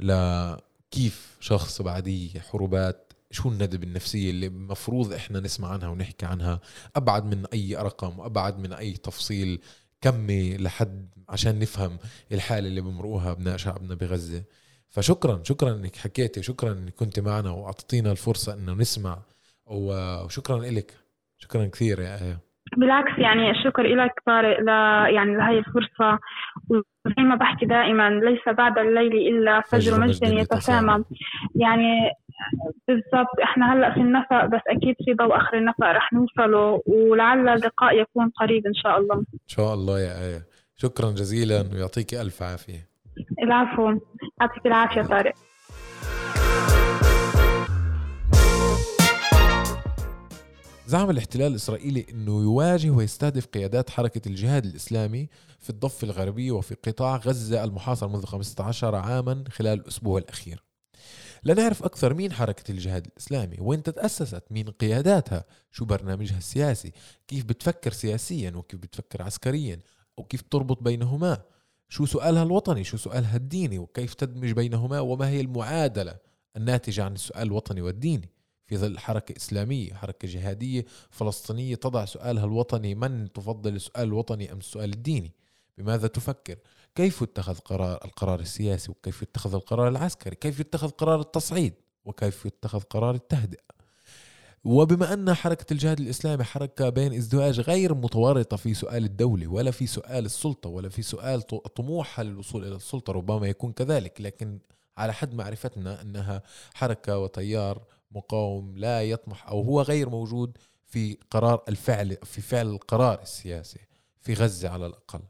[0.00, 6.60] لكيف شخص بعديه حروبات شو الندب النفسية اللي المفروض إحنا نسمع عنها ونحكي عنها
[6.96, 9.60] أبعد من أي رقم وأبعد من أي تفصيل
[10.04, 11.98] كمي لحد عشان نفهم
[12.32, 14.44] الحالة اللي بمرقوها أبناء شعبنا بغزة.
[14.88, 19.22] فشكرا شكرا إنك حكيتي شكرا إنك كنت معنا وأعطيتينا الفرصة إنه نسمع
[19.66, 20.94] وشكرا لك
[21.38, 22.53] شكرا كثير يا آية.
[22.76, 24.68] بالعكس يعني الشكر لك طارق ل
[25.14, 26.18] يعني لهي الفرصة.
[26.68, 31.04] وزي ما بحكي دائما ليس بعد الليل إلا فجر مجد يتسامى.
[31.54, 32.10] يعني
[32.88, 38.00] بالضبط إحنا هلأ في النفق بس أكيد في ضوء آخر النفق رح نوصله ولعل اللقاء
[38.00, 39.14] يكون قريب إن شاء الله.
[39.14, 40.42] إن شاء الله يا آية.
[40.76, 42.88] شكرا جزيلا ويعطيك ألف عافية.
[43.42, 44.00] العفو.
[44.40, 45.32] يعطيك العافية طارق.
[50.94, 55.28] زعم الاحتلال الإسرائيلي أنه يواجه ويستهدف قيادات حركة الجهاد الإسلامي
[55.58, 60.62] في الضفة الغربية وفي قطاع غزة المحاصر منذ 15 عاما خلال الأسبوع الأخير.
[61.44, 66.92] لنعرف أكثر مين حركة الجهاد الإسلامي وين تتأسست مين قياداتها شو برنامجها السياسي
[67.28, 69.78] كيف بتفكر سياسيا وكيف بتفكر عسكريا
[70.16, 71.42] وكيف تربط بينهما
[71.88, 76.16] شو سؤالها الوطني شو سؤالها الديني وكيف تدمج بينهما وما هي المعادلة
[76.56, 78.33] الناتجة عن السؤال الوطني والديني.
[78.66, 84.58] في ظل حركة إسلامية حركة جهادية فلسطينية تضع سؤالها الوطني من تفضل السؤال الوطني أم
[84.58, 85.32] السؤال الديني؟
[85.78, 86.56] بماذا تفكر؟
[86.94, 91.74] كيف يتخذ قرار القرار السياسي؟ وكيف يتخذ القرار العسكري؟ كيف يتخذ قرار التصعيد؟
[92.04, 93.64] وكيف يتخذ قرار التهدئة؟
[94.64, 99.86] وبما أن حركة الجهاد الإسلامي حركة بين ازدواج غير متورطة في سؤال الدولة ولا في
[99.86, 101.42] سؤال السلطة ولا في سؤال
[101.76, 104.20] طموحها للوصول إلى السلطة ربما يكون كذلك.
[104.20, 104.58] لكن
[104.96, 106.42] على حد معرفتنا أنها
[106.74, 107.82] حركة وتيار
[108.14, 113.80] مقاوم لا يطمح أو هو غير موجود في قرار الفعل في فعل القرار السياسي
[114.20, 115.20] في غزة على الأقل.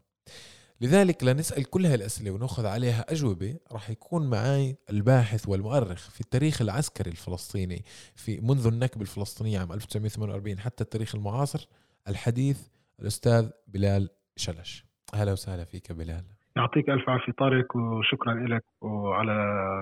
[0.81, 6.63] لذلك لنسأل كل هاي الأسئلة ونأخذ عليها أجوبة راح يكون معي الباحث والمؤرخ في التاريخ
[6.63, 7.85] العسكري الفلسطيني
[8.17, 11.69] في منذ النكبة الفلسطينية عام 1948 حتى التاريخ المعاصر
[12.09, 12.69] الحديث
[13.01, 14.85] الأستاذ بلال شلش.
[15.15, 16.25] أهلا وسهلا فيك بلال.
[16.57, 19.35] يعطيك ألف عافية طارق وشكرا لك وعلى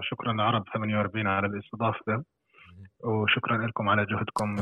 [0.02, 2.24] شكرا عرب 48 على الاستضافة.
[3.04, 4.56] وشكرا لكم على جهدكم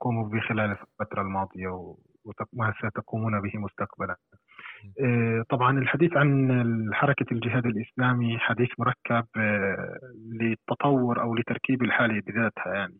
[0.00, 4.16] تقوموا به خلال الفترة الماضية وما ستقومون به مستقبلا.
[5.00, 9.98] آه، طبعا الحديث عن حركة الجهاد الإسلامي حديث مركب آه،
[10.40, 12.98] للتطور أو لتركيب الحالة بذاتها يعني.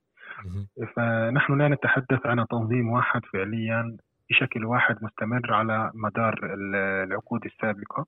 [0.96, 3.96] فنحن لا نتحدث عن تنظيم واحد فعليا
[4.30, 6.54] بشكل واحد مستمر على مدار
[7.04, 8.06] العقود السابقة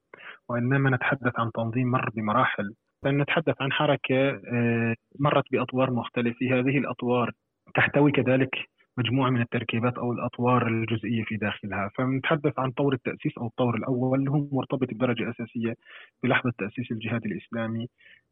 [0.49, 2.75] وإنما نتحدث عن تنظيم مر بمراحل.
[3.13, 6.47] نتحدث عن حركة آه، مرت بأطوار مختلفة.
[6.53, 7.33] هذه الأطوار
[7.75, 8.51] تحتوي كذلك
[8.99, 11.91] مجموعة من التركيبات أو الأطوار الجزئية في داخلها.
[11.97, 15.75] فنتحدث عن طور التأسيس أو الطور الأول اللي هو مرتبط بدرجة أساسية
[16.23, 17.89] بلحظة تأسيس الجهاد الإسلامي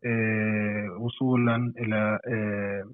[0.06, 2.90] آه، وصولا إلى آه،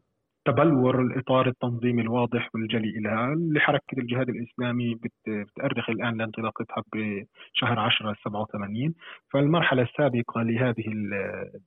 [0.50, 8.94] تبلور الإطار التنظيمي الواضح والجلي لها لحركة الجهاد الإسلامي بتأرخ الآن لانطلاقتها بشهر 10 87
[9.32, 10.84] فالمرحلة السابقة لهذه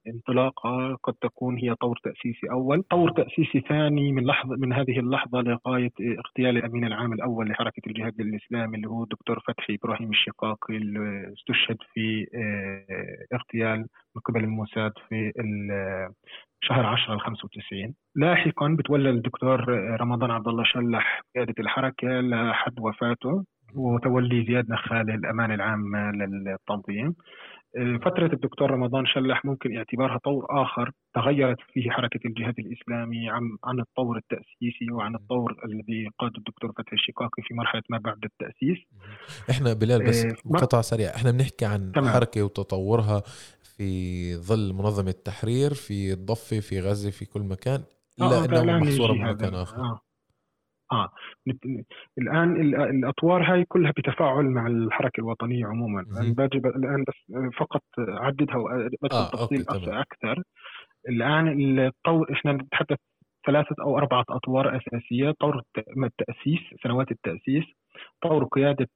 [0.06, 5.41] الانطلاقة قد تكون هي طور تاسيسي أول، طور تاسيسي ثاني من لحظه من هذه اللحظة
[5.41, 11.34] لغاية اغتيال الامين العام الأول لحركة الجهاد الإسلامي اللي هو الدكتور فتحي إبراهيم الشقاقي اللي
[11.34, 15.32] استشهد في آه، اغتيال من قبل الموساد في
[16.62, 19.65] شهر 10 ال 95 لاحقا بتولى الدكتور
[20.02, 23.43] رمضان عبد الله شلح قياده الحركة لحد وفاته
[23.76, 27.15] وتولي زياد نخال الأمان العام للتنظيم.
[28.05, 33.79] فترة الدكتور رمضان شلح ممكن اعتبارها طور آخر تغيرت فيه حركة الجهاد الإسلامي عن عن
[33.79, 38.77] الطور التأسيسي وعن الطور الذي قاده الدكتور فتحي الشقاقي في مرحلة ما بعد التأسيس.
[39.49, 42.09] إحنا بلال بس مقطع سريع إحنا بنحكي عن تمام.
[42.13, 43.23] حركة وتطورها
[43.77, 47.83] في ظل منظمة التحرير في الضفة في غزة في كل مكان
[48.17, 49.77] لا آه انها محصورة بمكان آخر.
[49.77, 49.99] آه.
[50.93, 51.10] آه.
[52.17, 56.06] الآن الأطوار هاي كلها بتفاعل مع الحركة الوطنية عموما.
[56.15, 60.43] يعني بجب الآن بس فقط أعددها وادخل آه تفصيل أكثر.
[61.10, 62.97] الآن الطور إحنا نتحدث
[63.47, 65.32] ثلاثة أو أربعة أطوار أساسية.
[65.39, 65.62] طور
[66.03, 67.63] التأسيس سنوات التأسيس.
[68.21, 68.89] طور قيادة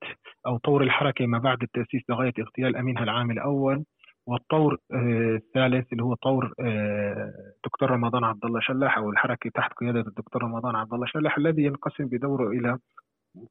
[0.47, 3.83] أو طور الحركة ما بعد التأسيس لغاية اغتيال أمينها العام الأول.
[4.27, 7.33] والطور آه، الثالث اللي هو طور آه،
[7.65, 11.63] دكتور رمضان عبد الله شلاح أو الحركة تحت قيادة الدكتور رمضان عبد الله شلاح الذي
[11.63, 12.77] ينقسم بدوره إلى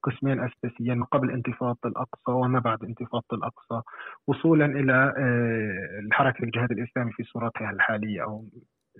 [0.02, 3.82] قسمين أساسيين قبل انتفاضة الأقصى وما بعد انتفاضة الأقصى
[4.26, 8.44] وصولا إلى آه، الحركة الجهاد الإسلامي في صورتها الحالية أو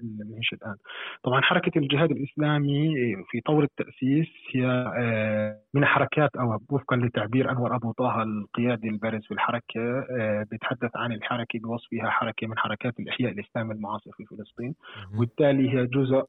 [0.03, 0.75] نعيش الآن.
[1.23, 2.95] طبعا حركة الجهاد الإسلامي
[3.31, 4.67] في طور التأسيس هي
[4.99, 10.91] آه، من حركات أو وفقا لتعبير أنور أبو طه القيادي البارز في الحركة آه، بيتحدث
[10.97, 14.75] عن الحركة بوصفها حركة من حركات الأحياء الاسلامي المعاصر في فلسطين.
[15.17, 16.25] وبالتالي هي جزء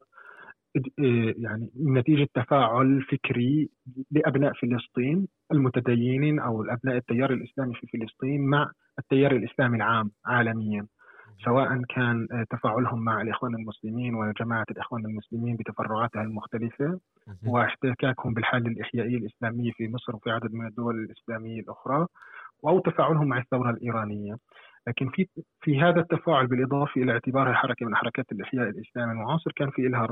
[0.78, 3.70] آه، يعني نتيجة تفاعل فكري
[4.12, 10.88] لأبناء فلسطين المتدينين أو الأبناء التيار الإسلامي في فلسطين مع التيار الإسلامي العام عالميا.
[11.46, 17.00] سواء كان تفاعلهم مع الإخوان المسلمين وجماعة الإخوان المسلمين بتفرعاتها المختلفة
[17.46, 22.08] واحتكاكهم بالحالة الإحيائية الإسلامية في مصر وفي عدد من الدول الإسلامية الأخرى
[22.68, 24.38] أو تفاعلهم مع الثورة الإيرانية.
[24.88, 25.28] لكن في
[25.62, 30.06] في هذا التفاعل بالإضافة إلى اعتبارها حركه من حركات الاحياء الاسلامي المعاصر كان في لها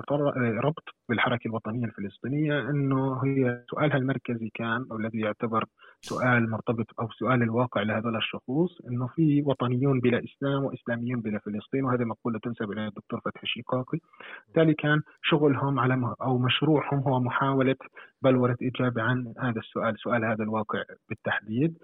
[0.64, 5.66] ربط بالحركة الوطنية الفلسطينية إنه هي سؤالها المركزي كان أو الذي يعتبر
[6.02, 11.86] سؤال مرتبط أو سؤال الواقع لهذول الشخوص إنه في وطنيون بلا إسلام وإسلاميون بلا فلسطين
[11.86, 14.00] وهذه مقولة تنسب إلى الدكتور فتحي الشقاقي.
[14.46, 17.76] بالتالي كان شغلهم على أو مشروعهم هو محاولة
[18.22, 21.78] بلورة اجابه عن هذا السؤال سؤال هذا الواقع بالتحديد.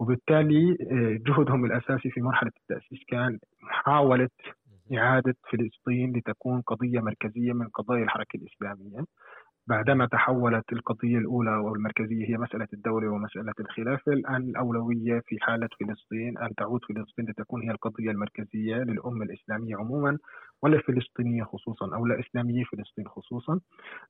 [0.00, 4.28] وبالتالي آه، جهدهم الأساسي في مرحلة التأسيس كان محاولة
[4.94, 9.04] إعادة فلسطين لتكون قضية مركزية من قضايا الحركة الإسلامية.
[9.68, 16.38] بعدما تحولت القضية الأولى والمركزية هي مسألة الدولة ومسألة الخلافة الآن الأولوية في حالة فلسطين
[16.38, 20.18] أن تعود فلسطين لتكون هي القضية المركزية للأمة الإسلامية عموما
[20.62, 23.60] وللفلسطينية خصوصا أو لإسلامية فلسطين خصوصا.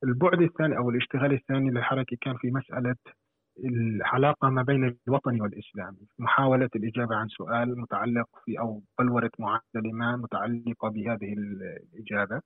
[0.04, 2.96] البعد الثاني أو الاشتغال الثاني للحركة كان في مسألة
[3.64, 10.16] العلاقة ما بين الوطني والإسلامي محاولة الإجابة عن سؤال متعلق في أو بلورة معادلة ما
[10.16, 12.40] متعلقة بهذه الإجابة.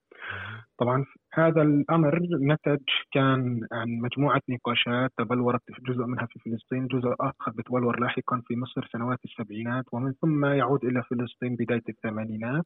[0.78, 2.80] طبعا هذا الأمر نتج
[3.12, 8.88] كان عن مجموعة نقاشات تبلورت جزء منها في فلسطين جزء آخر بتبلور لاحقا في مصر
[8.92, 12.64] سنوات السبعينات ومن ثم يعود إلى فلسطين بداية الثمانينات.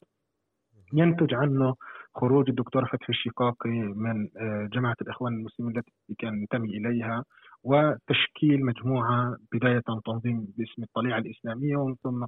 [0.93, 1.75] ينتج عنه
[2.15, 7.25] خروج الدكتور فتحي الشقاقي من آه، جماعة الإخوان المسلمين التي كان ينتمي إليها.
[7.65, 12.25] وتشكيل مجموعة بداية تنظيم باسم الطليعة الإسلامية ومن ثم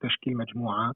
[0.00, 0.92] تشكيل مجموعة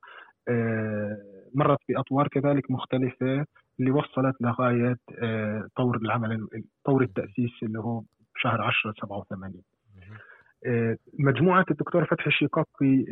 [0.49, 1.17] آه،
[1.55, 3.47] مرت بأطوار كذلك مختلفة
[3.81, 6.49] اللي وصلت لغاية آه، طور العمل
[6.85, 8.03] طور التأسيس اللي هو
[8.37, 9.63] شهر 10 87
[11.19, 13.05] مجموعة الدكتور فتحي الشقاقي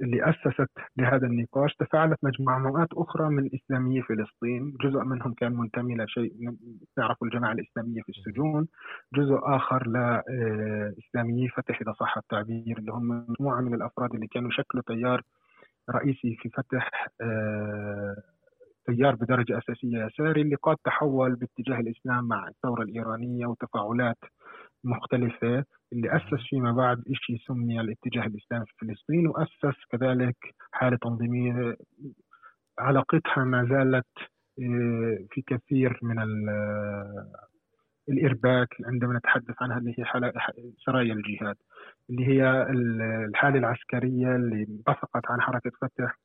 [0.00, 4.76] اللي أسست لهذا النقاش تفاعلت مجموعات أخرى من إسلامية فلسطين.
[4.80, 6.32] جزء منهم كان منتمي لشيء
[6.96, 8.68] تعرفوا الجماعة الإسلامية في السجون.
[9.14, 14.82] جزء آخر لإسلاميي فتح إذا صح التعبير اللي هم مجموعة من الأفراد اللي كانوا يشكلوا
[14.86, 15.22] تيار
[15.90, 18.16] رئيسي في فتح آه،
[18.86, 20.42] تيار بدرجة أساسية يساري.
[20.42, 24.18] اللي قد تحول باتجاه الإسلام مع الثورة الإيرانية وتفاعلات
[24.84, 25.64] مختلفة.
[25.92, 30.36] اللي أسس فيما بعد شيء سمي الاتجاه الإسلامي في فلسطين وأسس كذلك
[30.72, 31.76] حالة تنظيمية
[32.78, 34.06] علاقتها ما زالت
[34.60, 36.18] آه، في كثير من
[38.08, 40.04] الإرباك عندما نتحدث عنها اللي هي
[40.86, 41.56] سرايا الجهاد.
[42.10, 42.62] اللي هي
[43.28, 46.18] الحالة العسكرية اللي انبثقت عن حركة فتح.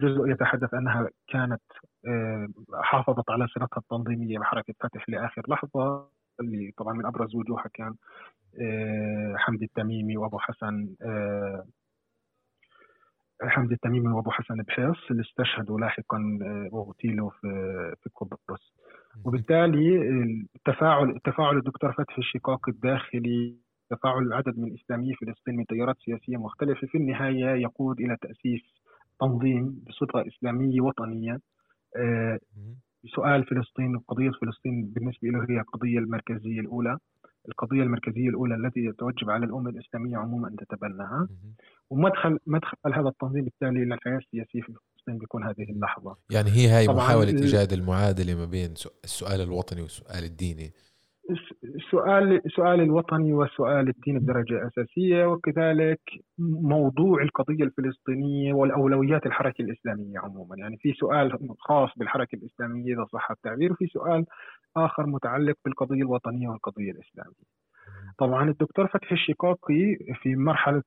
[0.00, 1.62] جزء يتحدث أنها كانت
[2.06, 6.08] آه، حافظت على صلتها التنظيمية بحركة فتح لآخر لحظة.
[6.40, 7.94] اللي طبعا من أبرز وجوهها كان
[8.60, 11.64] آه، حمدي التميمي وأبو حسن آه،
[13.42, 17.48] حمدي التميمي وأبو حسن بحيص اللي استشهدوا لاحقا آه، واغتيلوا في
[18.02, 18.74] في قبرص.
[19.24, 19.96] وبالتالي
[20.56, 23.56] التفاعل التفاعل الدكتور فتحي الشقاق الداخلي
[23.90, 28.62] تفاعل عدد من اسلاميي فلسطين من تيارات سياسية مختلفة في النهاية يقود إلى تأسيس
[29.20, 31.40] تنظيم بصفة إسلامية وطنية.
[33.06, 36.98] سؤال فلسطين وقضية فلسطين بالنسبة له هي القضية المركزية الأولى.
[37.48, 41.28] القضية المركزية الأولى التي يتوجب على الأمة الإسلامية عموما أن تتبناها.
[41.90, 46.16] ومدخل مدخل هذا التنظيم التالي للحياة السياسية في فلسطين بيكون هذه اللحظة.
[46.30, 50.72] يعني هي هاي محاولة إيجاد المعادلة ما بين السؤال الوطني والسؤال الديني.
[51.90, 56.00] سؤال سؤال الوطني وسؤال الدين بدرجة أساسية وكذلك
[56.62, 60.56] موضوع القضية الفلسطينية والأولويات الحركة الإسلامية عموما.
[60.58, 64.24] يعني في سؤال خاص بالحركة الإسلامية إذا صح التعبير وفي سؤال
[64.76, 67.58] آخر متعلق بالقضية الوطنية والقضية الإسلامية.
[68.18, 70.82] طبعا الدكتور فتحي الشقاقي في مرحلة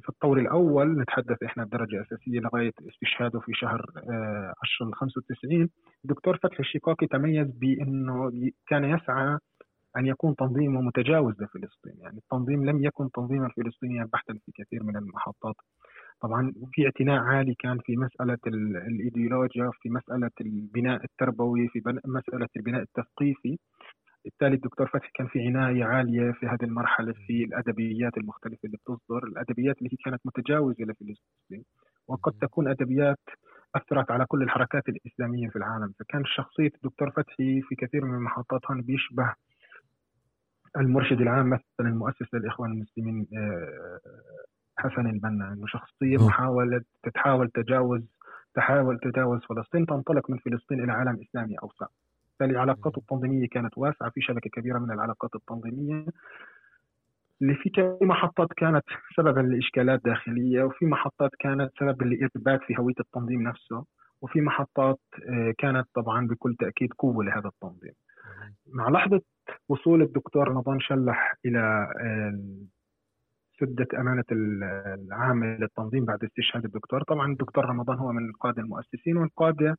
[0.00, 3.86] في الطور الأول نتحدث إحنا بدرجة أساسية لغاية استشهاده في شهر
[4.62, 5.68] 10 95
[6.04, 8.30] الدكتور فتحي الشقاقي تميز بأنه
[8.66, 9.38] كان يسعى
[9.96, 11.94] أن يكون تنظيمه متجاوز لفلسطين.
[11.98, 15.54] يعني التنظيم لم يكن تنظيما فلسطينيا بحتا في كثير من المحطات.
[16.20, 22.82] طبعا في اعتناء عالي كان في مسألة الإيديولوجيا في مسألة البناء التربوي في مسألة البناء
[22.82, 23.58] التثقيفي.
[24.24, 29.24] بالتالي الدكتور فتحي كان في عناية عالية في هذه المرحلة في الأدبيات المختلفة اللي بتصدر
[29.24, 31.64] الأدبيات اللي هي كانت متجاوزة لفلسطين.
[32.08, 33.20] وقد تكون أدبيات
[33.74, 35.92] أثرت على كل الحركات الإسلامية في العالم.
[35.98, 39.34] فكان شخصية الدكتور فتحي في كثير من المحطات هون بيشبه
[40.76, 44.00] المرشد العام مثلا المؤسس للإخوان المسلمين آه،
[44.78, 48.02] حسن البنا إنه شخصيه محاوله تتحاول تجاوز
[48.54, 51.86] تحاول تجاوز فلسطين تنطلق من فلسطين إلى عالم إسلامي أوسع
[52.40, 56.06] بالتالي علاقاته التنظيمية كانت واسعة في شبكة كبيرة من العلاقات التنظيمية
[57.42, 58.84] اللي في محطات كانت
[59.16, 63.84] سببا لإشكالات داخلية وفي محطات كانت سببا لارباك في هوية التنظيم نفسه
[64.22, 64.98] وفي محطات
[65.28, 67.92] آه، كانت طبعا بكل تأكيد قوة لهذا التنظيم.
[68.72, 69.20] مع لحظة
[69.68, 71.88] وصول الدكتور رمضان شلح إلى
[73.60, 77.02] سدة أمانة العام للتنظيم بعد استشهاد الدكتور.
[77.02, 79.78] طبعا الدكتور رمضان هو من القادة المؤسسين والقادة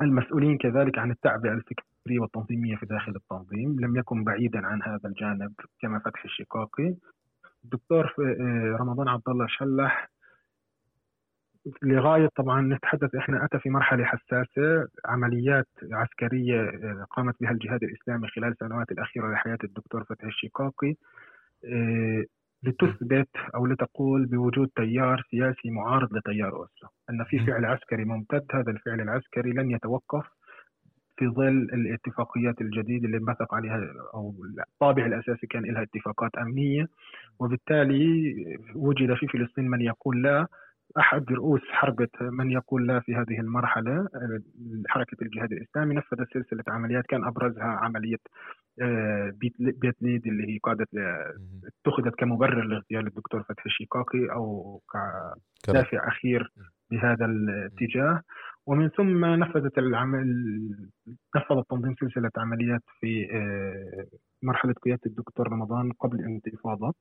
[0.00, 3.80] المسؤولين كذلك عن التعبئة الفكرية والتنظيمية في داخل التنظيم.
[3.80, 6.94] لم يكن بعيدا عن هذا الجانب كما فتح الشقاقي.
[7.64, 10.10] الدكتور آه، رمضان عبد الله شلح
[11.82, 18.28] لغاية طبعا نتحدث إحنا أتى في مرحلة حساسة عمليات عسكرية آه، قامت بها الجهاد الإسلامي
[18.28, 20.94] خلال السنوات الأخيرة لحياة الدكتور فتحي الشقاقي.
[21.64, 22.24] آه،
[22.62, 28.44] لتثبت أو لتقول بوجود تيار سياسي معارض لتيار أوسلو أن في فعل عسكري ممتد.
[28.52, 30.26] هذا الفعل العسكري لن يتوقف
[31.16, 33.80] في ظل الاتفاقيات الجديدة اللي انبثق عليها
[34.14, 34.34] أو
[34.68, 36.88] الطابع الأساسي كان لها اتفاقات أمنية.
[37.38, 38.34] وبالتالي
[38.74, 40.46] وجد في فلسطين من يقول لا.
[40.98, 44.08] أحد رؤوس حربة من يقول لا في هذه المرحلة
[44.88, 48.16] حركة الجهاد الإسلامي نفذت سلسلة عمليات كان أبرزها عملية
[48.82, 50.88] آه، بيت ليد اللي هي قادت
[51.64, 54.80] اتخذت كمبرر لاغتيال الدكتور فتحي الشيقاقي أو
[55.66, 56.52] كدافع أخير
[56.90, 58.20] بهذا الاتجاه
[58.66, 60.26] ومن ثم نفذت العمل
[61.36, 64.06] نفذ التنظيم سلسلة عمليات في آه،
[64.42, 66.94] مرحلة قيادة الدكتور رمضان قبل الانتفاضه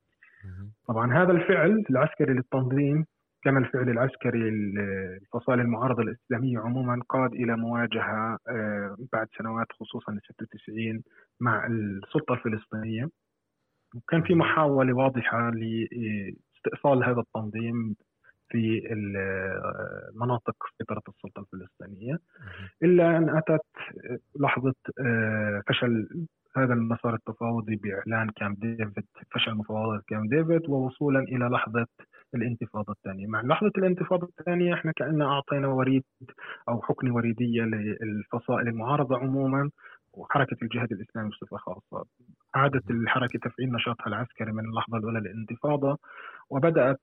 [0.88, 3.06] طبعا هذا الفعل العسكري للتنظيم
[3.44, 11.04] كما الفعل العسكري الفصائل المعارضة الإسلامية عموما قاد إلى مواجهة آه، بعد سنوات خصوصا 96
[11.40, 13.10] مع السلطة الفلسطينية.
[13.96, 17.96] وكان في محاولة واضحة لاستئصال هذا التنظيم
[18.50, 18.82] في
[20.16, 22.20] مناطق سيطرة السلطة الفلسطينية.
[22.84, 23.66] إلا أن أتت
[24.40, 26.26] لحظة آه، فشل
[26.58, 31.88] هذا المسار التفاوضي بإعلان كامب ديفيد فشل مفاوضات كامب ديفيد ووصولا إلى لحظة
[32.36, 33.28] الانتفاضة الثانية.
[33.28, 36.04] مع لحظة الانتفاضة الثانية إحنا كأننا أعطينا وريد
[36.70, 39.70] أو حقنة وريدية للفصائل المعارضة عموما
[40.14, 42.06] وحركة الجهاد الإسلامي بصفة خاصة.
[42.56, 45.98] عادت الحركة تفعيل نشاطها العسكري من اللحظة الأولى للانتفاضة
[46.50, 47.00] وبدأت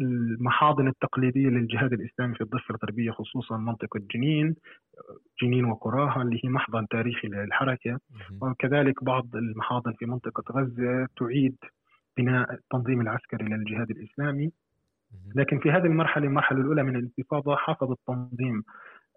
[0.00, 4.54] المحاضن التقليدية للجهاد الإسلامي في الضفة الغربية خصوصا منطقة جنين
[5.42, 7.98] جنين وقراها اللي هي محضن تاريخي للحركة.
[8.42, 11.56] وكذلك بعض المحاضن في منطقة غزة تعيد
[12.22, 14.52] بناء التنظيم العسكري للجهاد الإسلامي.
[15.34, 18.62] لكن في هذه المرحلة المرحلة الأولى من الانتفاضة حافظ التنظيم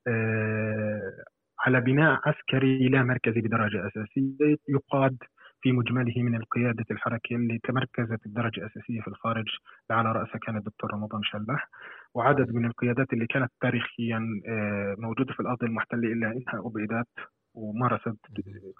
[0.07, 1.23] آه،
[1.65, 5.17] على بناء عسكري لا مركزي بدرجة أساسية يقاد
[5.61, 9.45] في مجمله من القيادة الحركة اللي تمركزت بدرجة أساسية في الخارج.
[9.91, 11.69] على رأسها كان الدكتور رمضان شلح
[12.13, 17.07] وعدد من القيادات اللي كانت تاريخيا آه، موجودة في الأرض المحتلة إلا أنها أبعدت
[17.53, 18.17] ومارست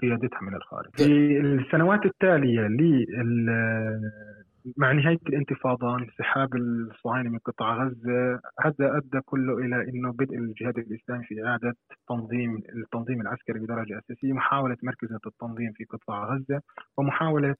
[0.02, 0.90] قيادتها من الخارج.
[0.98, 2.68] في السنوات التالية
[4.78, 10.78] مع نهاية الانتفاضة انسحاب الصهاينة من قطاع غزة هذا أدى كله إلى أنه بدء الجهاد
[10.78, 11.76] الإسلامي في إعادة
[12.10, 16.62] تنظيم التنظيم العسكري بدرجة أساسية محاولة مركزة التنظيم في قطاع غزة
[16.98, 17.56] ومحاولة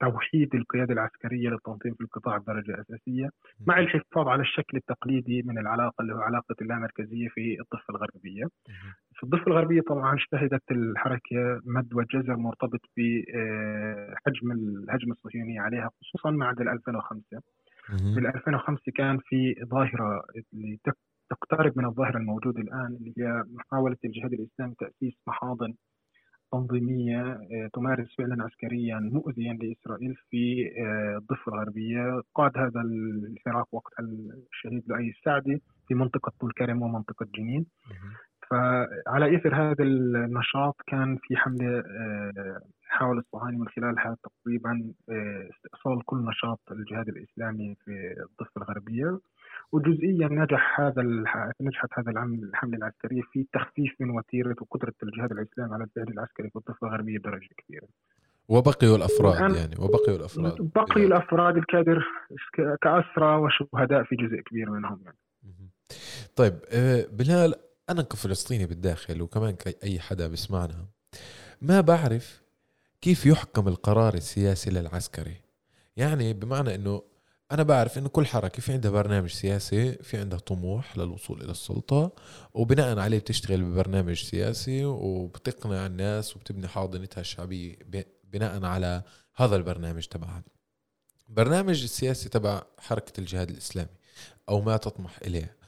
[0.00, 3.28] توحيد القيادة العسكرية للتنظيم في القطاع بدرجة أساسية
[3.66, 8.44] مع الحفاظ على الشكل التقليدي من العلاقة اللي هو علاقة اللامركزية في الضفة الغربية.
[9.14, 16.30] في الضفة الغربية طبعا شهدت الحركة مد وجزر مرتبط بحجم آه، الهجمة الصهيونية عليها خصوصا
[16.30, 17.40] بعد 2005
[18.14, 20.22] في 2005 كان في ظاهرة
[20.54, 20.78] اللي
[21.30, 25.74] تقترب من الظاهرة الموجودة الآن اللي هي محاولة الجهاد الإسلامي تأسيس محاضن
[26.52, 33.92] تنظيمية آه، تمارس فعلا عسكريا مؤذيا لإسرائيل في آه، الضفة الغربية قاد هذا الفراق وقت
[34.00, 37.66] الشهيد لؤي السعدي في منطقة طول كرم ومنطقة جنين.
[38.50, 44.92] فعلى إثر هذا النشاط كان في حملة آه، حاول الصهاينة من خلالها تقريبا
[45.50, 47.90] استئصال كل نشاط الجهاد الإسلامي في
[48.30, 49.18] الضفة الغربية.
[49.72, 51.02] وجزئيا نجح هذا
[51.60, 56.56] نجحت هذا الحملة العسكرية في تخفيف من وتيرة وقدرة الجهاد الإسلامي على الفعل العسكري في
[56.56, 57.88] الضفة الغربية بدرجة كبيرة.
[58.48, 62.04] وبقيوا الأفراد يعني وبقيوا الأفراد بقي الأفراد الكادر
[62.82, 65.16] كأسرى وشهداء في جزء كبير منهم يعني.
[66.36, 67.54] طيب آه، بلال
[67.90, 70.86] أنا كفلسطيني بالداخل وكمان كاي حدا بيسمعنا
[71.62, 72.42] ما بعرف
[73.00, 75.36] كيف يحكم القرار السياسي للعسكري
[75.96, 77.02] يعني بمعنى إنه
[77.52, 82.12] أنا بعرف إنه كل حركة في عندها برنامج سياسي في عندها طموح للوصول إلى السلطة
[82.54, 87.76] وبناء عليه بتشتغل ببرنامج سياسي وبتقنع الناس وبتبني حاضنتها الشعبية
[88.24, 89.02] بناء على
[89.36, 90.42] هذا البرنامج تبعها.
[91.28, 93.88] برنامج السياسي تبع حركة الجهاد الإسلامي
[94.48, 95.59] أو ما تطمح إليه.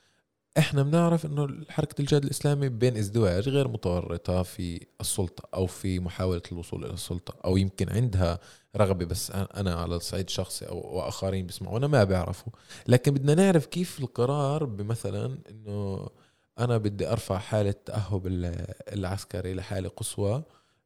[0.58, 6.42] إحنا بنعرف إنه حركة الجهاد الإسلامي بين إزدواج غير متورطة في السلطة أو في محاولة
[6.52, 8.38] الوصول إلى السلطة أو يمكن عندها
[8.76, 12.52] رغبة بس أنا على الصعيد الشخصي أو وآخرين بيسمعوا أنا ما بيعرفوا
[12.88, 16.08] لكن بدنا نعرف كيف القرار بمثلا إنه
[16.58, 18.26] أنا بدي أرفع حالة التاهب
[18.92, 20.42] العسكري لحالة قصوى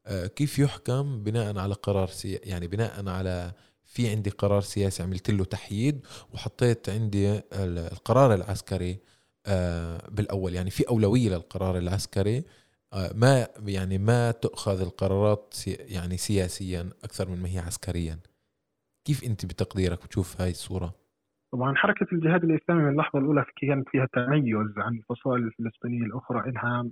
[0.06, 3.52] آه، كيف يحكم بناء على قرار سي يعني بناء على
[3.84, 8.98] في عندي قرار سياسي عملت له تحييد وحطيت عندي القرار العسكري
[10.09, 10.55] بالأول.
[10.55, 12.44] يعني في أولوية للقرار العسكري
[12.92, 18.18] آه، ما يعني ما تؤخذ القرارات يعني سياسيا أكثر من ما هي عسكريا.
[19.05, 20.94] كيف أنت بتقديرك بتشوف هاي الصورة؟
[21.53, 26.86] طبعا حركة الجهاد الإسلامي من اللحظة الأولى كانت فيها تميز عن الفصائل الفلسطينية الأخرى إنها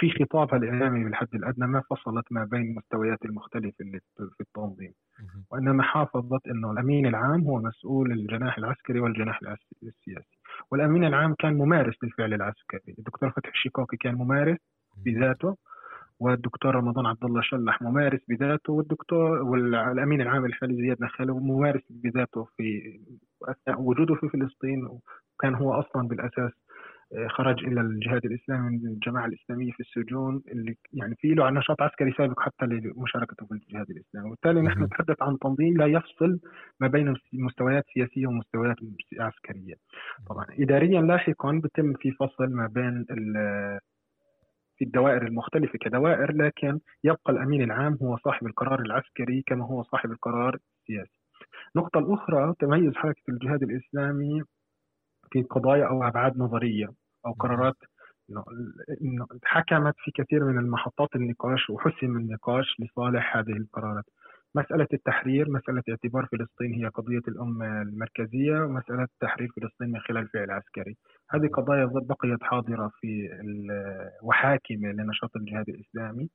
[0.00, 4.92] في خطابها الإعلامي بالحد الأدنى ما فصلت ما بين المستويات المختلفة اللي في التنظيم.
[5.50, 9.40] وإنما حافظت أنه الأمين العام هو مسؤول الجناح العسكري والجناح
[9.82, 10.38] السياسي.
[10.70, 12.94] والأمين العام كان ممارس للفعل العسكري.
[12.98, 14.58] الدكتور فتحي الشيكوكي كان ممارس
[15.06, 15.56] بذاته
[16.20, 22.44] والدكتور رمضان عبد الله شلح ممارس بذاته والدكتور والأمين العام الحالي زياد نخاله ممارس بذاته
[22.56, 22.98] في
[23.48, 24.88] اثناء وجوده في فلسطين
[25.34, 26.52] وكان هو أصلا بالأساس
[27.28, 32.12] خرج إلى الجهاد الإسلامي من الجماعة الإسلامية في السجون اللي يعني في له نشاط عسكري
[32.12, 36.40] سابق حتى لمشاركته في الجهاد الإسلامي، وبالتالي نحن نتحدث عن تنظيم لا يفصل
[36.80, 38.76] ما بين مستويات سياسية ومستويات
[39.18, 39.74] عسكرية.
[40.28, 43.04] طبعا اداريا لاحقا بتم في فصل ما بين
[44.76, 50.10] في الدوائر المختلفة كدوائر لكن يبقى الأمين العام هو صاحب القرار العسكري كما هو صاحب
[50.10, 51.20] القرار السياسي.
[51.76, 54.42] النقطه الاخرى تميز حركة الجهاد الإسلامي
[55.32, 57.76] في قضايا أو أبعاد نظرية أو قرارات
[59.44, 64.04] حكمت في كثير من المحطات النقاش وحسم النقاش لصالح هذه القرارات.
[64.54, 70.50] مسألة التحرير مسألة اعتبار فلسطين هي قضية الأمة المركزية ومسألة تحرير فلسطين من خلال فعل
[70.50, 70.96] عسكري
[71.30, 73.28] هذه قضايا بقيت حاضرة في
[74.22, 76.30] وحاكمة لنشاط الجهاد الإسلامي.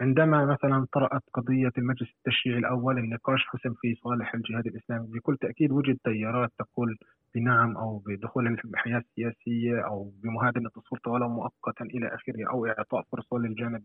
[0.00, 5.72] عندما مثلا طرأت قضية المجلس التشريعي الأول النقاش حسم في صالح الجهاد الإسلامي بكل تأكيد
[5.72, 6.96] وجد تيارات تقول
[7.34, 13.38] بنعم أو بدخول الحياة السياسية أو بمهادنة السلطة ولو مؤقتا إلى آخره أو إعطاء فرصة
[13.38, 13.82] للجانب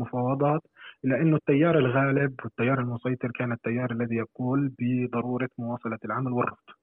[0.00, 0.60] المفاوضات.
[1.04, 6.79] إلا أنه التيار الغالب والتيار المسيطر كان التيار الذي يقول بضرورة مواصلة العمل والرفض.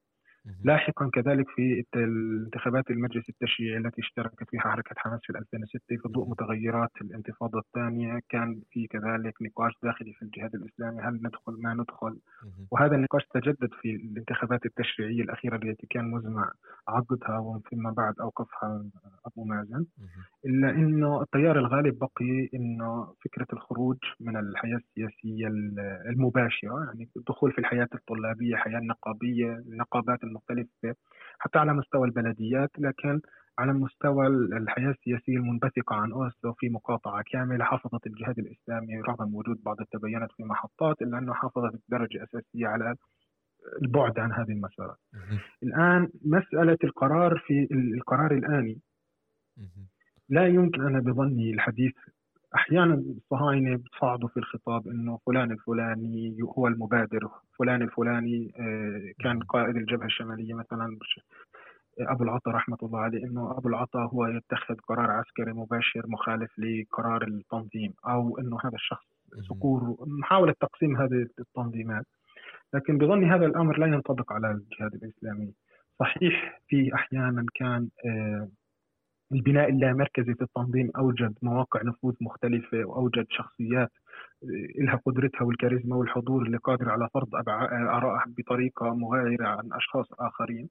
[0.64, 6.30] لاحقا كذلك في الانتخابات المجلس التشريعي التي اشتركت فيها حركة حماس في 2006 في ضوء
[6.30, 8.20] متغيرات الانتفاضة الثانية.
[8.30, 11.02] كان في كذلك نقاش داخلي في الجهاد الإسلامي.
[11.02, 12.20] هل ندخل؟ ما ندخل؟
[12.72, 16.52] وهذا النقاش تجدد في الانتخابات التشريعية الأخيرة التي كان مزمع
[16.88, 18.86] عقدها وفيما بعد أوقفها
[19.26, 19.86] أبو مازن.
[20.46, 25.48] إلا أنه التيار الغالب بقي أنه فكرة الخروج من الحياة السياسية
[26.10, 30.96] المباشرة يعني الدخول في الحياة الطلابية الحياة النقابية النقابات المختلفة
[31.40, 33.22] حتى على مستوى البلديات لكن
[33.60, 39.64] على مستوى الحياة السياسية المنبثقة عن أوسلو في مقاطعة كاملة حافظت الجهاد الإسلامي رغم وجود
[39.64, 42.96] بعض التبينات في محطات إلا أنه حافظت بدرجة أساسية على
[43.82, 44.98] البعد عن هذه المسارات
[45.64, 48.82] الآن مسألة القرار في القرار الآني.
[50.30, 51.94] لا يمكن أنا بظني الحديث
[52.56, 57.30] أحيانا الصهاينة بتصعدوا في الخطاب إنه فلان الفلاني هو المبادر
[57.60, 60.98] فلان الفلاني آه، كان قائد الجبهة الشمالية مثلا
[62.00, 67.24] أبو العطا رحمة الله عليه إنه أبو العطا هو يتخذ قرار عسكري مباشر مخالف لقرار
[67.28, 69.06] التنظيم أو إنه هذا الشخص
[69.50, 72.06] صقور محاولة تقسيم هذه التنظيمات.
[72.74, 75.54] لكن بظني هذا الأمر لا ينطبق على الجهاد الإسلامي.
[76.00, 78.48] صحيح في أحيانا كان آه،
[79.32, 83.92] البناء اللامركزي في التنظيم أوجد مواقع نفوذ مختلفة وأوجد شخصيات
[84.44, 90.70] آه، لها قدرتها والكاريزما والحضور اللي قادر على فرض آرائها بطريقة مغايرة عن أشخاص آخرين.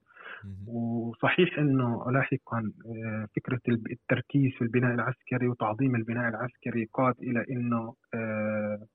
[0.66, 7.94] وصحيح إنه لاحقا آه، فكرة التركيز في البناء العسكري وتعظيم البناء العسكري قاد إلى إنه
[8.14, 8.86] آه،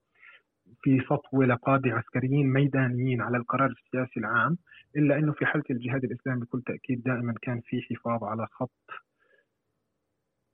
[0.82, 4.58] في سطوة لقادة عسكريين ميدانيين على القرار السياسي العام
[4.96, 8.72] إلا إنه في حالة الجهاد الإسلامي بكل تأكيد دائما كان في حفاظ على خط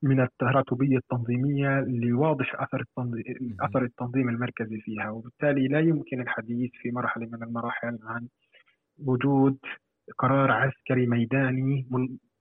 [0.03, 6.91] من التراتبية التنظيمية لواضح أثر التنظيم, أثر التنظيم المركزي فيها وبالتالي لا يمكن الحديث في
[6.91, 8.27] مرحلة من المراحل عن
[9.05, 9.57] وجود
[10.17, 11.87] قرار عسكري ميداني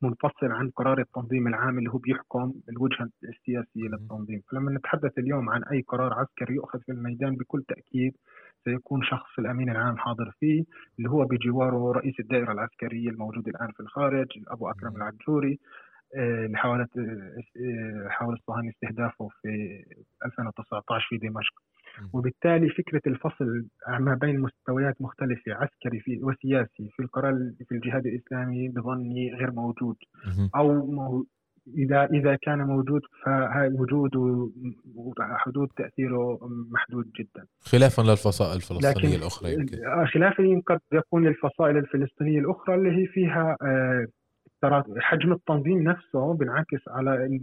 [0.02, 4.42] منفصل عن قرار التنظيم العام اللي هو بيحكم الوجهة السياسية للتنظيم.
[4.50, 8.12] فلما نتحدث اليوم عن أي قرار عسكري يؤخذ في الميدان بكل تأكيد
[8.64, 10.64] سيكون شخص الأمين العام حاضر فيه
[10.98, 15.58] اللي هو بجواره رئيس الدائرة العسكرية الموجود الآن في الخارج أبو أكرم العجوري
[16.14, 16.90] اللي حاولت
[18.08, 19.48] حاول الصهاينة استهدافه في
[20.26, 21.54] 2019 في دمشق.
[22.12, 23.66] وبالتالي فكرة الفصل
[24.00, 27.34] ما بين مستويات مختلفة عسكري في وسياسي في القرار
[27.68, 29.96] في الجهاد الإسلامي بظني غير موجود.
[30.56, 31.24] أو
[31.78, 34.50] إذا إذا كان موجود فوجوده
[34.94, 36.38] وحدود تأثيره
[36.70, 37.46] محدود جدا.
[37.60, 39.84] خلافا للفصائل الفلسطينية الأخرى يمكن.
[39.84, 44.06] آه، خلافا قد يكون الفصائل الفلسطينية الأخرى اللي هي فيها آه،
[44.98, 47.40] حجم التنظيم نفسه بينعكس على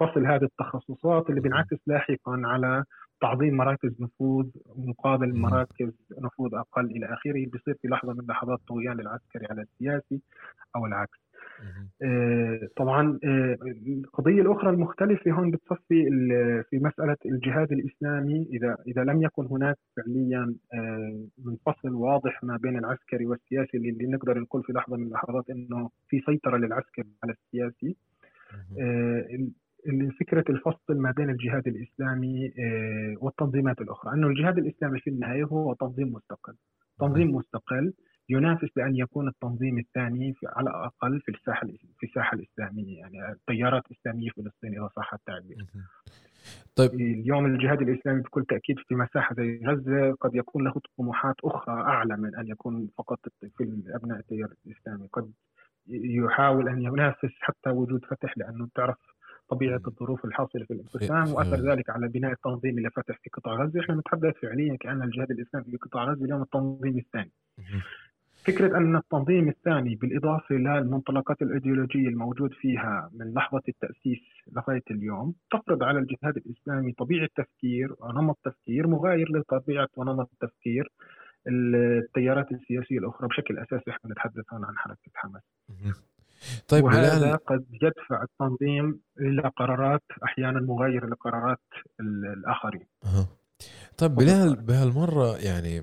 [0.00, 2.84] فصل هذه التخصصات اللي بينعكس لاحقا على
[3.20, 7.46] تعظيم مراكز نفوذ مقابل مراكز نفوذ أقل إلى آخره.
[7.46, 10.22] بيصير في لحظة من لحظات طغيان العسكري على السياسي
[10.76, 11.29] أو العكس.
[12.76, 13.56] طبعا آه،
[13.86, 16.04] القضية الأخرى المختلفة هون بتصفي
[16.70, 18.48] في مسألة الجهاد الإسلامي.
[18.52, 24.38] إذا إذا لم يكن هناك فعليا آه، منفصل واضح ما بين العسكري والسياسي اللي نقدر
[24.38, 27.96] نقول في لحظة من اللحظات إنه في سيطرة للعسكري على السياسي.
[30.20, 32.52] فكرة الفصل ما بين الجهاد الإسلامي
[33.20, 34.14] والتنظيمات الأخرى.
[34.14, 36.54] أنه الجهاد الإسلامي في النهاية هو تنظيم مستقل.
[37.00, 37.92] تنظيم مستقل.
[38.30, 41.66] ينافس بان يكون التنظيم الثاني في على الأقل في الساحة
[41.98, 45.66] في الساحة الإسلامية يعني تيارات اسلاميه فلسطين إذا صح التعبير.
[46.76, 46.94] طيب.
[46.94, 52.16] اليوم الجهاد الإسلامي بكل تأكيد في مساحة زي غزة قد يكون له طموحات أخرى أعلى
[52.16, 55.32] من أن يكون فقط في أبناء التيار الإسلامي، قد
[55.88, 58.96] يحاول أن ينافس حتى وجود فتح لأنه تعرف
[59.48, 63.80] طبيعة الظروف الحاصلة في الانقسام وأثر ذلك على بناء التنظيم اللي فتح في قطاع غزة،
[63.80, 67.32] إحنا نتحدث فعليا كأن الجهاد الإسلامي في قطاع غزة اليوم التنظيم الثاني.
[68.44, 74.20] فكرة أن التنظيم الثاني بالإضافة للمنطلقات الأيديولوجية الموجود فيها من لحظة التأسيس
[74.52, 80.92] لغاية اليوم تفرض على الجهاد الإسلامي طبيعة تفكير ونمط تفكير مغاير لطبيعة ونمط تفكير
[81.46, 83.90] التيارات السياسية الأخرى بشكل أساسي.
[83.90, 85.42] إحنا نتحدث هنا عن حركة حماس.
[86.68, 91.60] طيب وهذا قد يدفع التنظيم إلى قرارات أحيانا مغايرة لقرارات
[92.00, 92.86] الآخرين.
[93.98, 95.82] طيب بلال بهالمرة يعني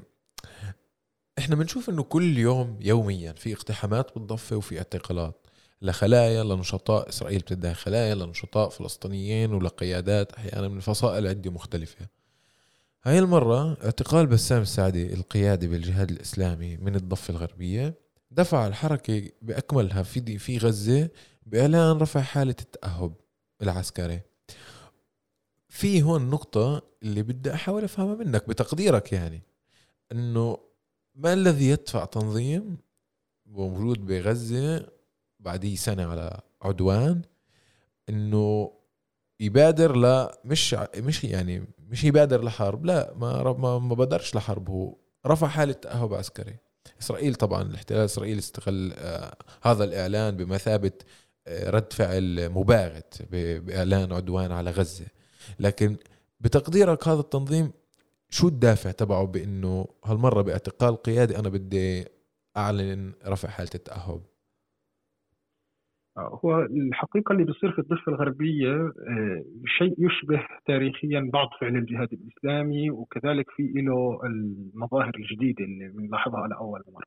[1.47, 5.47] إحنا بنشوف إنه كل يوم يوميا في اقتحامات بالضفه وفي اعتقالات.
[5.81, 12.07] لخلايا لنشطاء إسرائيل بتدعي خلايا لنشطاء فلسطينيين ولقيادات أحيانا من فصائل عدة مختلفة.
[13.03, 17.93] هاي المرة اعتقال بسام السعدي القيادي بالجهاد الإسلامي من الضفة الغربية
[18.31, 21.09] دفع الحركة بأكملها في في غزة
[21.45, 23.13] بإعلان رفع حالة التأهب
[23.61, 24.21] العسكري.
[25.69, 29.43] في هون نقطة اللي بدي أحاول أفهمها منك بتقديرك يعني
[30.11, 30.66] إنه
[31.17, 32.77] ما الذي يدفع تنظيم
[33.45, 34.87] موجود بغزة
[35.39, 37.21] بعديه سنة على عدوان
[38.09, 38.71] إنه
[39.39, 44.95] يبادر ل مش مش يعني مش يبادر لحرب لا ما ما, ما بدرش لحرب هو
[45.27, 46.55] رفع حالة تأهب عسكري
[47.01, 50.91] إسرائيل طبعا الاحتلال الاسرائيلي استغل آه هذا الإعلان بمثابة
[51.47, 55.05] آه رد فعل مباغت بإعلان عدوان على غزة.
[55.59, 55.97] لكن
[56.39, 57.71] بتقديرك هذا التنظيم
[58.29, 62.05] شو الدافع تبعه بإنه هالمرة باعتقال قيادي أنا بدي
[62.57, 64.21] أعلن رفع حالة التأهب؟
[66.17, 69.43] هو الحقيقة اللي بيصير في الضفة الغربية آه،
[69.77, 76.83] شيء يشبه تاريخيا بعض فعل الجهاد الإسلامي وكذلك في له المظاهر الجديدة اللي بنلاحظها لاول
[76.87, 77.05] مرة.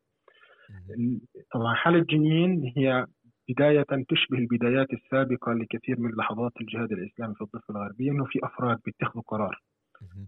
[1.53, 3.07] طبعا حالة جنين هي
[3.49, 8.79] بداية تشبه البدايات السابقة لكثير من لحظات الجهاد الإسلامي في الضفة الغربية إنه في أفراد
[8.85, 9.61] بيتخذوا قرار.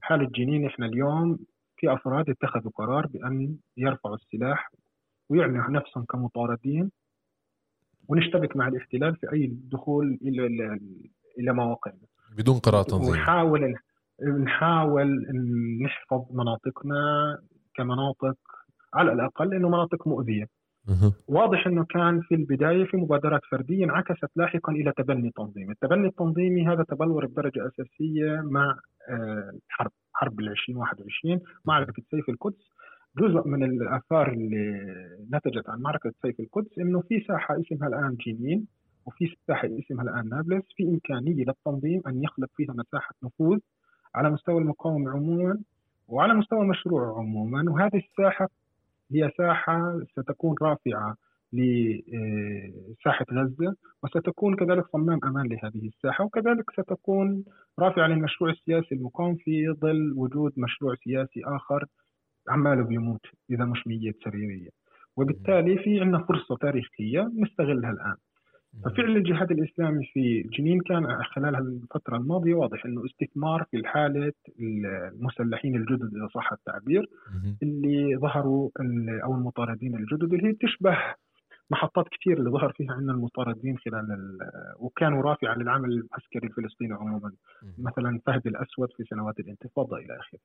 [0.02, 1.38] حالة جنين إحنا اليوم
[1.76, 4.70] في أفراد اتخذوا قرار بأن يرفعوا السلاح
[5.28, 6.90] ويعلنوا نفسهم كمطاردين
[8.08, 10.46] ونشتبك مع الاحتلال في أي دخول إلى
[11.38, 12.06] إلى مواقعنا
[12.38, 13.74] بدون قرار تنظيم ونحاول
[14.44, 15.26] نحاول
[15.82, 17.38] نحفظ مناطقنا
[17.74, 18.36] كمناطق
[18.94, 20.46] على الأقل إنه مناطق مؤذية.
[21.28, 26.66] واضح إنه كان في البداية في مبادرات فردية انعكست لاحقا إلى تبني تنظيمي، التبني التنظيمي
[26.66, 28.76] هذا تبلور بدرجة أساسية مع
[29.10, 32.72] الحرب آه، حرب ال 2021 معركة سيف القدس.
[33.18, 34.86] جزء من الآثار اللي
[35.32, 38.66] نتجت عن معركة سيف القدس إنه في ساحة اسمها الآن جنين
[39.06, 43.58] وفي ساحة اسمها الآن نابلس في إمكانية للتنظيم أن يخلق فيها مساحة نفوذ
[44.14, 45.58] على مستوى المقاومة عموما
[46.08, 47.70] وعلى مستوى المشروع عموما.
[47.70, 48.48] وهذه الساحة
[49.14, 51.16] هي ساحة ستكون رافعة
[51.52, 57.44] لساحة غزة وستكون كذلك صمام أمان لهذه الساحة وكذلك ستكون
[57.78, 61.84] رافعة للمشروع السياسي المقام في ظل وجود مشروع سياسي آخر
[62.48, 64.68] عماله بيموت إذا مش مية سريرية.
[65.16, 68.16] وبالتالي في عندنا فرصة تاريخية نستغلها الآن.
[68.84, 75.76] ففعل الجهاد الإسلامي في جنين كان خلال الفترة الماضية واضح إنه استثمار في حالة المسلحين
[75.76, 77.06] الجدد إذا صح التعبير
[77.62, 78.70] اللي ظهروا
[79.24, 80.96] أو المطاردين الجدد اللي هي تشبه
[81.70, 84.38] محطات كثير اللي ظهر فيها عندنا المطاردين خلال
[84.76, 87.32] وكانوا رافعة للعمل العسكري الفلسطيني عموما.
[87.78, 90.40] مثلا فهد الأسود في سنوات الانتفاضة إلى آخره.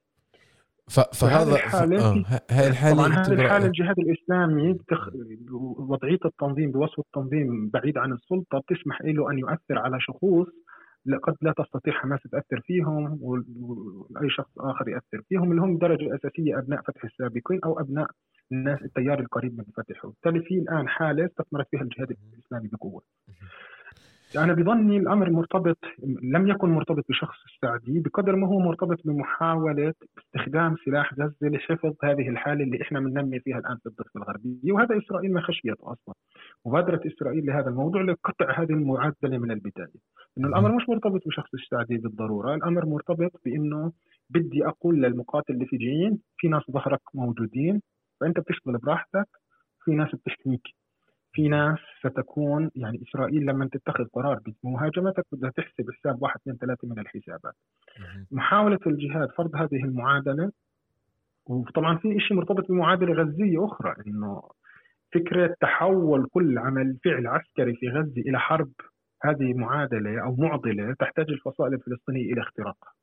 [0.90, 1.56] فهذا
[2.00, 5.10] آه هاي الحالة طبعا هذه الحالة الجهاد الإسلامي بتخ...
[5.78, 10.48] وضعية التنظيم بوصف التنظيم بعيد عن السلطة بتسمح له أن يؤثر على شخوص
[11.24, 16.60] قد لا تستطيع حماس تأثر فيهم وأي شخص آخر يأثر فيهم اللي هم درجة أساسية
[16.60, 18.08] أبناء فتح السابقين أو أبناء
[18.52, 23.02] الناس التيار القريب من فتح وبالتالي في الآن حالة استثمرت فيها الجهاد الإسلامي بقوة.
[24.36, 25.78] أنا بظني الأمر مرتبط
[26.24, 32.30] لم يكن مرتبط بشخص السعدي بقدر ما هو مرتبط بمحاولة استخدام سلاح غزة لحفظ هذه
[32.30, 36.16] الحالة اللي إحنا بننمي فيها الآن في الضفة الغربية وهذا إسرائيل ما خشيته أصلا.
[36.66, 40.00] مبادرة إسرائيل لهذا الموضوع لقطع هذه المعادلة من البداية.
[40.38, 43.92] إنه الأمر مش مرتبط بشخص السعدي بالضرورة الأمر مرتبط بإنه
[44.30, 47.82] بدي أقول للمقاتل اللي في جايين في ناس ظهرك موجودين
[48.22, 49.28] فأنت بتشتغل براحتك
[49.84, 50.62] في ناس بتحميك
[51.38, 56.88] في ناس ستكون يعني إسرائيل لما تتخذ قرار بمهاجمتك بدها تحسب حساب واحد اثنين ثلاثة
[56.88, 57.54] من الحسابات.
[58.32, 60.52] محاولة الجهاد فرض هذه المعادلة
[61.46, 64.44] وطبعا في شيء مرتبط بمعادلة غزية أخرى إنه
[65.14, 68.72] فكرة تحول كل عمل فعل عسكري في غزة إلى حرب
[69.24, 72.94] هذه معادلة أو معضلة تحتاج الفصائل الفلسطينية إلى اختراقها.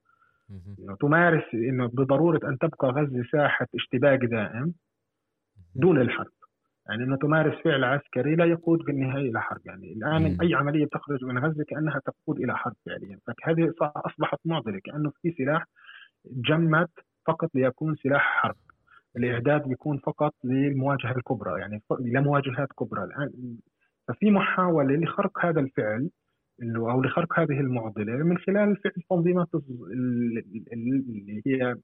[0.79, 4.75] إنه تمارس إنه بضرورة أن تبقى غزة ساحة اشتباك دائم
[5.75, 6.33] دون الحرب.
[6.89, 9.61] يعني إنه تمارس فعل عسكري لا يقود بالنهاية إلى حرب.
[9.65, 10.41] يعني الآن م.
[10.41, 13.19] أي عملية تخرج من غزة كأنها تقود إلى حرب فعليا.
[13.27, 15.67] فهذه أصبحت معضلة كأنه في سلاح
[16.27, 16.89] جمد
[17.27, 18.57] فقط ليكون سلاح حرب.
[19.17, 23.05] الإعداد بيكون فقط للمواجهة الكبرى يعني لمواجهات كبرى.
[23.05, 23.31] الآن
[24.09, 26.11] ففي محاولة لخرق هذا الفعل
[26.63, 29.49] أو لخرق هذه المعضلة من خلال فعل تنظيمات
[30.73, 31.75] اللي هي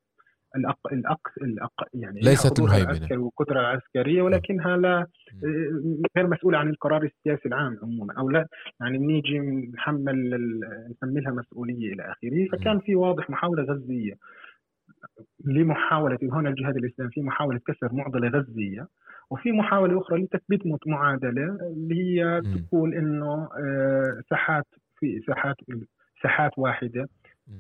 [0.57, 0.93] الأق...
[0.93, 1.29] الأق...
[1.43, 1.89] الأق...
[1.95, 3.23] يعني ليست مهيمنة.
[3.23, 5.07] والقدره العسكرية ولكنها لا
[6.17, 8.47] غير مسؤوله عن القرار السياسي العام عموما أو لا.
[8.81, 9.39] يعني بنيجي
[9.75, 10.31] نحمل
[10.97, 12.59] نحملها مسؤولية إلى آخره.
[12.59, 14.15] فكان في واضح محاولة غزية
[15.45, 18.87] لمحاولة هنا الجهاد الإسلامي في محاولة كسر معضلة غزية
[19.31, 25.57] وفي محاولة أخرى لتثبيت معادلة اللي هي تقول إنه آه، ساحات في ساحات
[26.23, 27.09] ساحات واحدة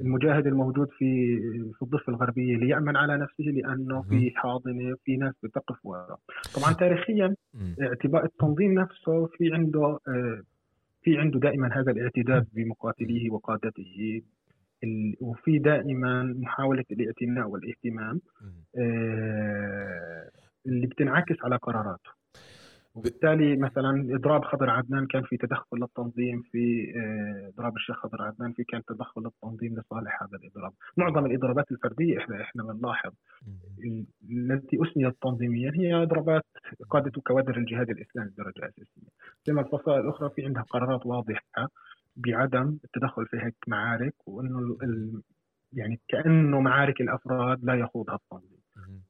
[0.01, 1.36] المجاهد الموجود في
[1.72, 6.18] في الضفة الغربية ليأمن على نفسه لأنه في حاضنة في ناس بتقف وراه.
[6.57, 7.36] طبعا تاريخيا
[7.82, 10.43] اعتباء التنظيم نفسه في عنده آه،
[11.03, 14.22] في عنده دائما هذا الاعتداد بمقاتليه وقادته
[15.20, 18.20] وفي دائما محاولة الاعتناء والاهتمام
[18.78, 20.30] آه،
[20.66, 22.11] اللي بتنعكس على قراراته.
[22.95, 28.53] وبالتالي مثلا إضراب خضر عدنان كان في تدخل للتنظيم في آه، إضراب الشيخ خضر عدنان
[28.53, 30.72] في كان تدخل للتنظيم لصالح هذا الإضراب.
[30.97, 33.12] معظم الإضرابات الفردية إحنا إحنا بنلاحظ
[34.30, 36.45] التي اسميت تنظيميا هي إضرابات
[36.91, 39.09] قادة كوادر الجهاد الإسلامي بدرجه أساسية.
[39.47, 41.68] بينما الفصائل الاخرى في عندها قرارات واضحة
[42.16, 44.76] بعدم التدخل في هيك معارك وإنه
[45.72, 48.59] يعني كأنه معارك الأفراد لا يخوضها التنظيم.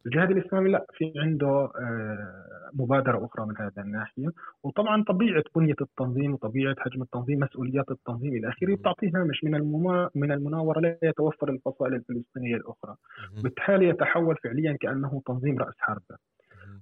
[0.06, 4.28] الجهاد الإسلامي لا في عنده آه، مبادرة أخرى من هذا الناحية.
[4.62, 10.11] وطبعا طبيعة بنية التنظيم وطبيعة حجم التنظيم مسؤوليات التنظيم إلى آخره بتعطيه هامش من المما
[10.14, 12.96] من المناورة لا يتوفر الفصائل الفلسطينية الأخرى.
[13.42, 16.16] بالتالي يتحول فعليا كأنه تنظيم رأس حربة.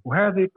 [0.05, 0.47] وهذا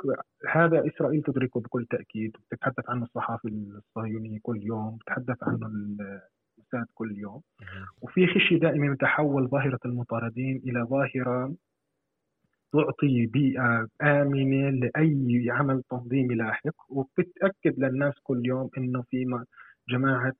[0.51, 2.37] هذا إسرائيل تدركه بكل تأكيد.
[2.51, 7.43] تتحدث عنه الصحافه الصهيونيه كل يوم تتحدث عنه الموساد كل يوم.
[8.03, 11.55] وفي خشيه دائما من تحول ظاهرة المطاردين إلى ظاهرة
[12.73, 19.45] تعطي بيئة آمنة لأي عمل تنظيمي لاحق وبتأكد للناس كل يوم إنه في
[19.89, 20.35] جماعة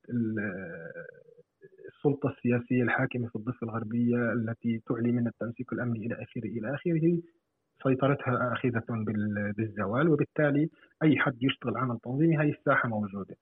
[1.89, 7.19] السلطة السياسية الحاكمة في الضفة الغربية التي تعلي من التنسيق الأمني إلى آخره إلى آخره
[7.83, 8.83] سيطرتها آخذة
[9.57, 10.71] بالزوال وبالتالي
[11.03, 13.37] أي حد يشتغل عمل تنظيمي هاي الساحة موجودة.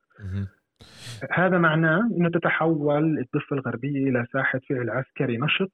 [1.31, 5.73] هذا معناه أنه تتحول الضفة الغربية إلى ساحة فعل عسكري نشط.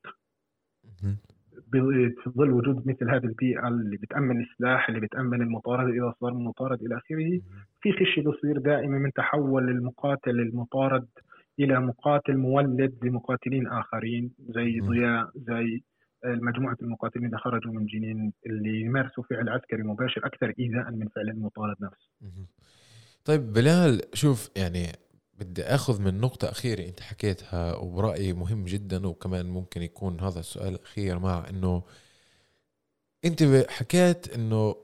[1.72, 6.82] في ظل وجود مثل هذه البيئة اللي بتأمن السلاح اللي بتأمن المطارد اذا صار مطارد
[6.82, 7.40] إلى آخره.
[7.80, 11.06] في خشيه بصير دائما من تحول المقاتل المطارد
[11.60, 15.82] إلى مقاتل مولد لمقاتلين آخرين زي ضياء زي
[16.24, 21.28] مجموعه المقاتلين اللي خرجوا من جنين اللي يمارسوا فعل عسكري مباشر أكثر إيذاء من فعل
[21.28, 22.10] المطارد نفسه.
[23.24, 24.86] طيب بلال شوف يعني
[25.39, 30.74] بدي آخذ من نقطة أخيرة أنت حكيتها وبرأيي مهم جدا وكمان ممكن يكون هذا السؤال
[30.74, 31.82] الأخير مع إنه
[33.24, 34.76] أنت حكيت إنه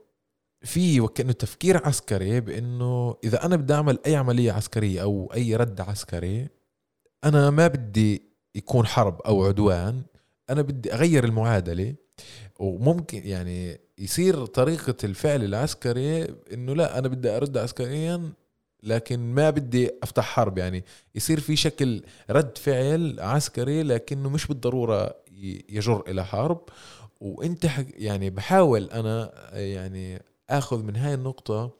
[0.61, 5.81] في وكأنه تفكير عسكري بإنه إذا أنا بدي أعمل أي عملية عسكرية أو أي رد
[5.81, 6.47] عسكري
[7.23, 8.23] أنا ما بدي
[8.55, 10.03] يكون حرب أو عدوان
[10.49, 11.95] أنا بدي أغير المعادلة.
[12.59, 18.33] وممكن يعني يصير طريقة الفعل العسكري إنه لا أنا بدي أرد عسكريا
[18.83, 20.83] لكن ما بدي أفتح حرب يعني.
[21.15, 25.15] يصير في شكل رد فعل عسكري لكنه مش بالضرورة
[25.69, 26.61] يجر إلى حرب.
[27.21, 27.67] وإنت
[27.97, 31.71] يعني بحاول أنا يعني آخذ من هاي النقطة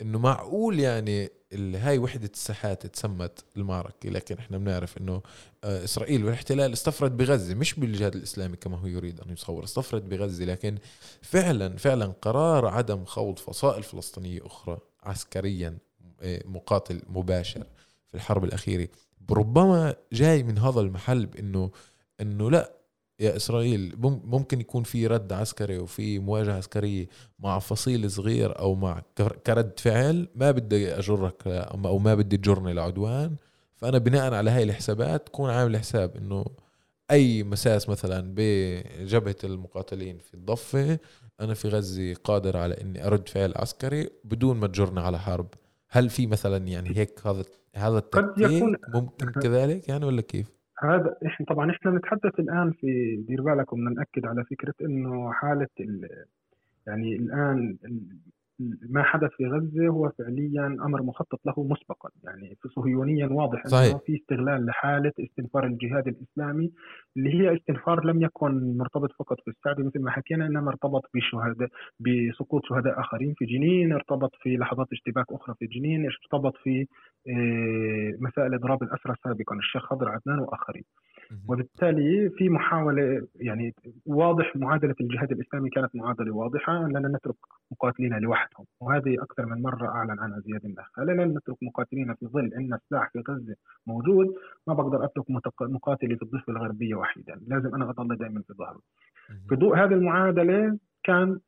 [0.00, 4.10] إنه معقول يعني هاي وحدة الساحات تسمت المعركة.
[4.10, 5.22] لكن إحنا بنعرف إنه
[5.64, 10.44] آه، إسرائيل والاحتلال استفرد بغزة مش بالجهاد الإسلامي كما هو يريد أن يصور استفرد بغزة.
[10.44, 10.78] لكن
[11.22, 15.78] فعلا فعلا قرار عدم خوض فصائل فلسطينية أخرى عسكريا
[16.44, 17.66] مقاتل مباشر
[18.06, 18.88] في الحرب الأخيرة.
[19.30, 21.70] ربما جاي من هذا المحل بانه
[22.20, 22.72] إنه لا
[23.20, 23.94] يا إسرائيل
[24.24, 27.06] ممكن يكون في رد عسكري وفي مواجهة عسكرية
[27.38, 29.02] مع فصيل صغير أو مع
[29.46, 33.36] كرد فعل ما بدي أجرك أو ما بدي تجرني لعدوان.
[33.76, 36.44] فأنا بناء على هاي الحسابات كون عامل حساب إنه
[37.10, 40.98] أي مساس مثلا بجبهة المقاتلين في الضفة
[41.40, 45.54] أنا في غزة قادر على إني أرد فعل عسكري بدون ما تجرني على حرب.
[45.90, 47.44] هل في مثلا يعني هيك هذا
[47.76, 48.62] هذا التكتيك
[48.94, 53.90] ممكن كذلك يعني ولا كيف؟ هذا إحنا طبعا إحنا نتحدث الآن في دير بالك وبدنا
[53.90, 55.68] ناكد على فكرة إنه حالة
[56.86, 57.76] يعني الآن
[58.88, 62.10] ما حدث في غزة هو فعليا أمر مخطط له مسبقا.
[62.24, 63.90] يعني صهيونيا واضح صحيح.
[63.90, 66.72] انه في استغلال لحالة استنفار الجهاد الإسلامي
[67.16, 71.68] اللي هي استنفار لم يكن مرتبط فقط في السعوديه مثل ما حكينا إنما ارتبط بشهداء
[72.00, 76.86] بسقوط شهداء آخرين في جنين ارتبط في لحظات اشتباك أخرى في جنين ارتبط في
[77.28, 80.84] آه، مسائل اضراب الأسرى سابقا الشيخ خضر عدنان وآخرين.
[81.48, 83.74] وبالتالي في محاولة يعني
[84.06, 87.34] واضح معادلة الجهاد الإسلامي كانت معادلة واضحة أننا نترك
[87.70, 92.54] مقاتلين لوحدهم وهذه أكثر من مرة أعلن عنها زياد النخل لن نترك مقاتلين في ظل
[92.54, 93.54] أن السلاح في غزة
[93.86, 94.34] موجود
[94.66, 95.24] ما بقدر أترك
[95.60, 97.40] مقاتلي في الضفة الغربية وحيدا.
[97.46, 98.80] لازم أنا أظل دائما في ظهره.
[99.48, 101.38] في ضوء هذه المعادلة كان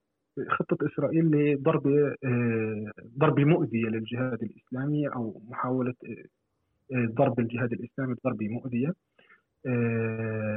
[0.49, 1.87] خطة إسرائيل لضرب
[2.25, 5.95] آه، ضرب مؤذية للجهاد الإسلامي أو محاولة
[6.93, 8.89] آه، ضرب الجهاد الإسلامي بضربة مؤذية.
[8.89, 8.95] آه،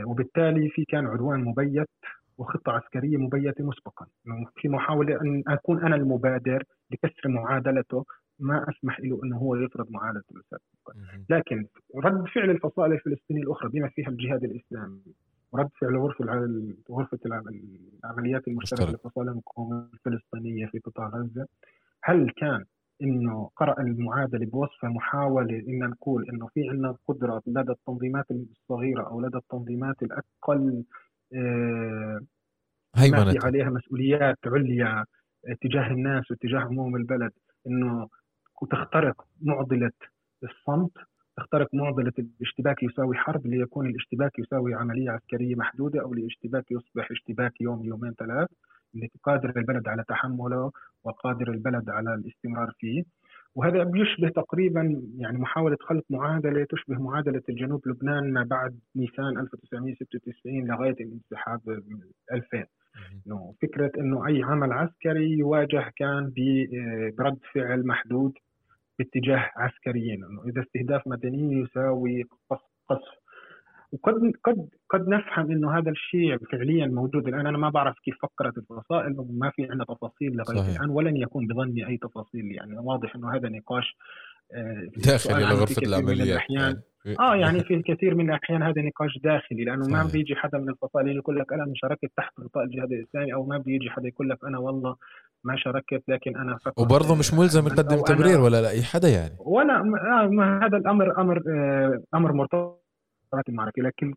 [0.06, 1.89] وبالتالي في كان عدوان مبيت
[2.38, 4.06] وخطة عسكرية مبيتة مسبقا.
[4.56, 8.06] في محاولة أن أكون أنا المبادر لكسر معادلته
[8.39, 10.36] ما أسمح له أنه هو يفرض معادلته
[11.30, 15.01] لكن رد فعل الفصائل الفلسطينية الأخرى بما فيها الجهاد الإسلامي
[15.51, 16.26] ورد فعل غرفة
[16.91, 17.20] غرفة
[18.03, 21.47] العمليات المشتركة للفصائل المقاومة الفلسطينية في قطاع غزة.
[22.03, 22.66] هل كان
[23.01, 29.21] إنه قرأ المعادلة بوصفه محاولة إن نقول إنه في عندنا قدره لدى التنظيمات الصغيرة أو
[29.21, 30.83] لدى التنظيمات الأقل
[31.35, 32.19] آه
[33.11, 35.05] ما في عليها مسؤوليات عليا
[35.61, 37.31] تجاه الناس وتجاه عموم البلد.
[37.67, 38.09] إنه
[38.71, 39.91] تخترق معضلة
[40.43, 40.91] الصمت
[41.37, 47.61] تخترق معضلة الاشتباك يساوي حرب ليكون الاشتباك يساوي عملية عسكرية محدودة أو الاشتباك يصبح اشتباك
[47.61, 48.49] يوم يومين ثلاث.
[48.95, 50.71] اللي قادر البلد على تحمله
[51.03, 53.03] وقادر البلد على الاستمرار فيه.
[53.55, 60.67] وهذا بيشبه تقريبا يعني محاولة خلق معادلة تشبه معادلة الجنوب لبنان ما بعد نيسان 1996
[60.67, 61.61] لغاية الانسحاب
[62.31, 62.65] 2000
[63.27, 66.33] انه فكرة إنه أي عمل عسكري يواجه كان
[67.17, 68.33] برد فعل محدود
[68.99, 70.23] باتجاه عسكريين.
[70.23, 72.23] انه إذا استهداف مدني يساوي
[72.89, 73.24] قصف
[73.91, 77.47] وقد قد قد نفهم إنه هذا الشيء فعليا موجود الآن.
[77.47, 81.88] أنا ما بعرف كيف فكرت الفصائل وما في عندنا تفاصيل لغاية الآن ولن يكون بظني
[81.88, 82.51] أي تفاصيل.
[82.51, 83.97] يعني واضح إنه هذا نقاش
[84.53, 86.41] آه، داخلي لغرفة العمليات.
[86.49, 86.81] يعني.
[87.19, 87.36] آه.
[87.36, 89.95] يعني في الكثير من الأحيان هذا نقاش داخلي لأنه صحيح.
[89.95, 93.57] ما بيجي حدا من الفصائل يقول لك أنا شاركت تحت غطاء الجهاد الإسلامي أو ما
[93.57, 94.95] بيجي حدا يقول لك أنا والله
[95.43, 99.36] ما شاركت لكن أنا فقط وبرضه مش ملزم يقدم تبرير ولا لأي حدا يعني.
[99.39, 102.84] ولا آه هذا الأمر أمر آه أمر مرتبط
[103.49, 104.13] المعركه لكن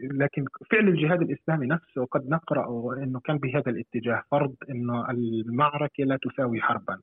[0.00, 2.66] لكن فعل الجهاد الإسلامي نفسه قد نقرأ
[3.02, 7.00] إنه كان بهذا الاتجاه فرض إنه المعركة لا تساوي حربا.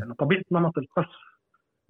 [0.00, 1.36] لأنه طبيعة نمط القصف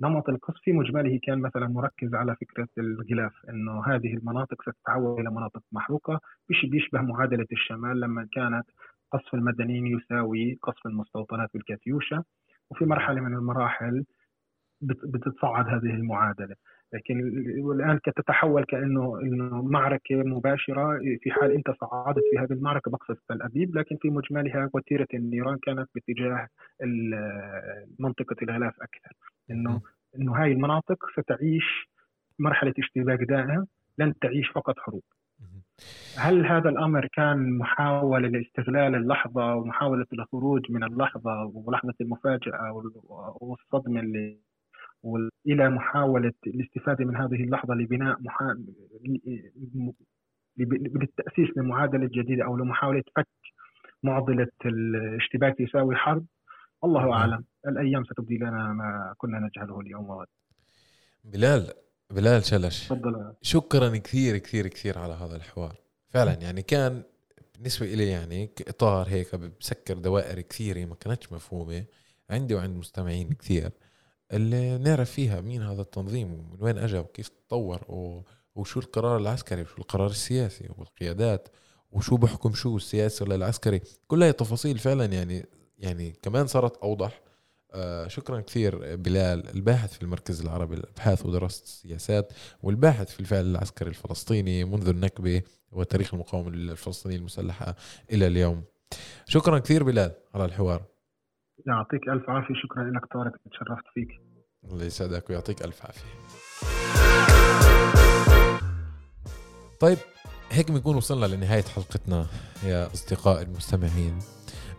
[0.01, 5.31] نمط القصف في مجمله كان مثلا مركز على فكرة الغلاف إنه هذه المناطق ستتحول إلى
[5.31, 8.65] مناطق محروقة بيشبه معادلة الشمال لما كانت
[9.13, 12.23] قصف المدنيين يساوي قصف المستوطنات بالكاتيوشا
[12.71, 14.05] وفي مرحلة من المراحل
[14.83, 16.57] بتتصعد هذه المعادلة.
[16.93, 17.19] لكن
[17.75, 20.99] الان تتحول كأنه إنه معركة مباشرة.
[21.21, 25.59] في حال أنت صعدت في هذه المعركة بقصف تل أبيب لكن في مجملها وتيرة النيران
[25.63, 26.49] كانت باتجاه
[27.99, 29.17] منطقه الغلاف أكثر.
[29.51, 29.81] إنه
[30.19, 31.91] إنه هاي المناطق ستعيش
[32.39, 33.67] مرحلة اشتباك دائم
[33.99, 35.03] لن تعيش فقط حروب.
[36.19, 42.83] هل هذا الأمر كان محاولة لاستغلال اللحظة ومحاولة الخروج من اللحظة ولحظة المفاجأة
[43.41, 44.39] والصدمة اللي
[45.07, 48.65] وإلى محاولة الاستفادة من هذه اللحظة لبناء محا...
[50.59, 53.29] للتأسيس لمعادلة جديدة أو لمحاولة فك
[54.03, 56.27] معضلة الاشتباك يساوي حرب.
[56.85, 57.45] الله أعلم.
[57.67, 60.11] الأيام ستبدي لنا ما كنا نجهله اليوم.
[60.11, 60.27] وغد
[61.25, 61.73] بلال
[62.11, 62.89] بلال شلش.
[62.89, 63.33] تفضل.
[63.43, 65.75] شكرا كثير كثير كثير على هذا الحوار.
[66.09, 67.03] فعلا يعني كان
[67.55, 71.85] بالنسبة إلي يعني كإطار هيك بسكر دوائر كثيرة ما كانتش مفهومة.
[72.31, 73.71] عندي وعند مستمعين كثير.
[74.33, 77.81] اللي نعرف فيها مين هذا التنظيم ومن وين اجى وكيف تطور
[78.55, 81.49] وشو القرار العسكري وشو القرار السياسي والقيادات
[81.93, 83.81] وشو بحكم شو السياسي ولا العسكري.
[84.07, 85.47] كلها تفاصيل فعلا يعني
[85.79, 87.21] يعني كمان صارت أوضح.
[87.73, 93.89] آه شكرا كثير بلال الباحث في المركز العربي للأبحاث ودراسة السياسات والباحث في الفعل العسكري
[93.89, 97.77] الفلسطيني منذ النكبة وتاريخ المقاومة الفلسطينيه المسلحة
[98.13, 98.65] إلى اليوم.
[99.27, 100.85] شكرا كثير بلال على الحوار.
[101.67, 102.55] يعطيك ألف عافية.
[102.55, 103.33] شكرا لك طارق.
[103.51, 104.09] تشرفت فيك.
[104.65, 106.09] الله يسعدك ويعطيك ألف عافية.
[109.81, 109.99] طيب
[110.51, 112.27] هيك بنكون وصلنا لنهاية حلقتنا
[112.65, 114.19] يا أصدقاء المستمعين.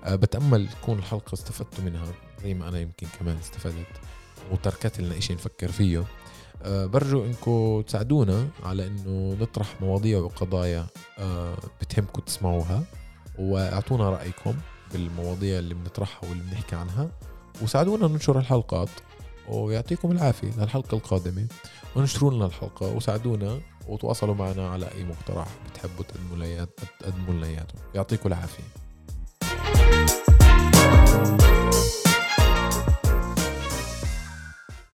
[0.04, 2.06] أه بتأمل تكون الحلقة استفدتوا منها
[2.44, 4.02] زي ما أنا يمكن كمان استفدت
[4.52, 6.04] وتركت لنا إشي نفكر فيه.
[6.64, 10.86] أه برجو انكم تساعدونا على إنه نطرح مواضيع وقضايا
[11.20, 12.84] أه بتهمكم تسمعوها
[13.40, 14.54] وأعطونا رأيكم.
[14.94, 17.10] بالمواضيع اللي بنطرحها واللي بنحكي عنها.
[17.62, 18.90] وساعدونا ننشر الحلقات
[19.48, 21.48] ويعطيكم العافية للحلقة القادمة.
[21.96, 26.04] ونشروا لنا الحلقة وساعدونا وتواصلوا معنا على أي مقترح بتحبوا
[27.00, 28.64] تقدموا لنا يعطيكم العافية.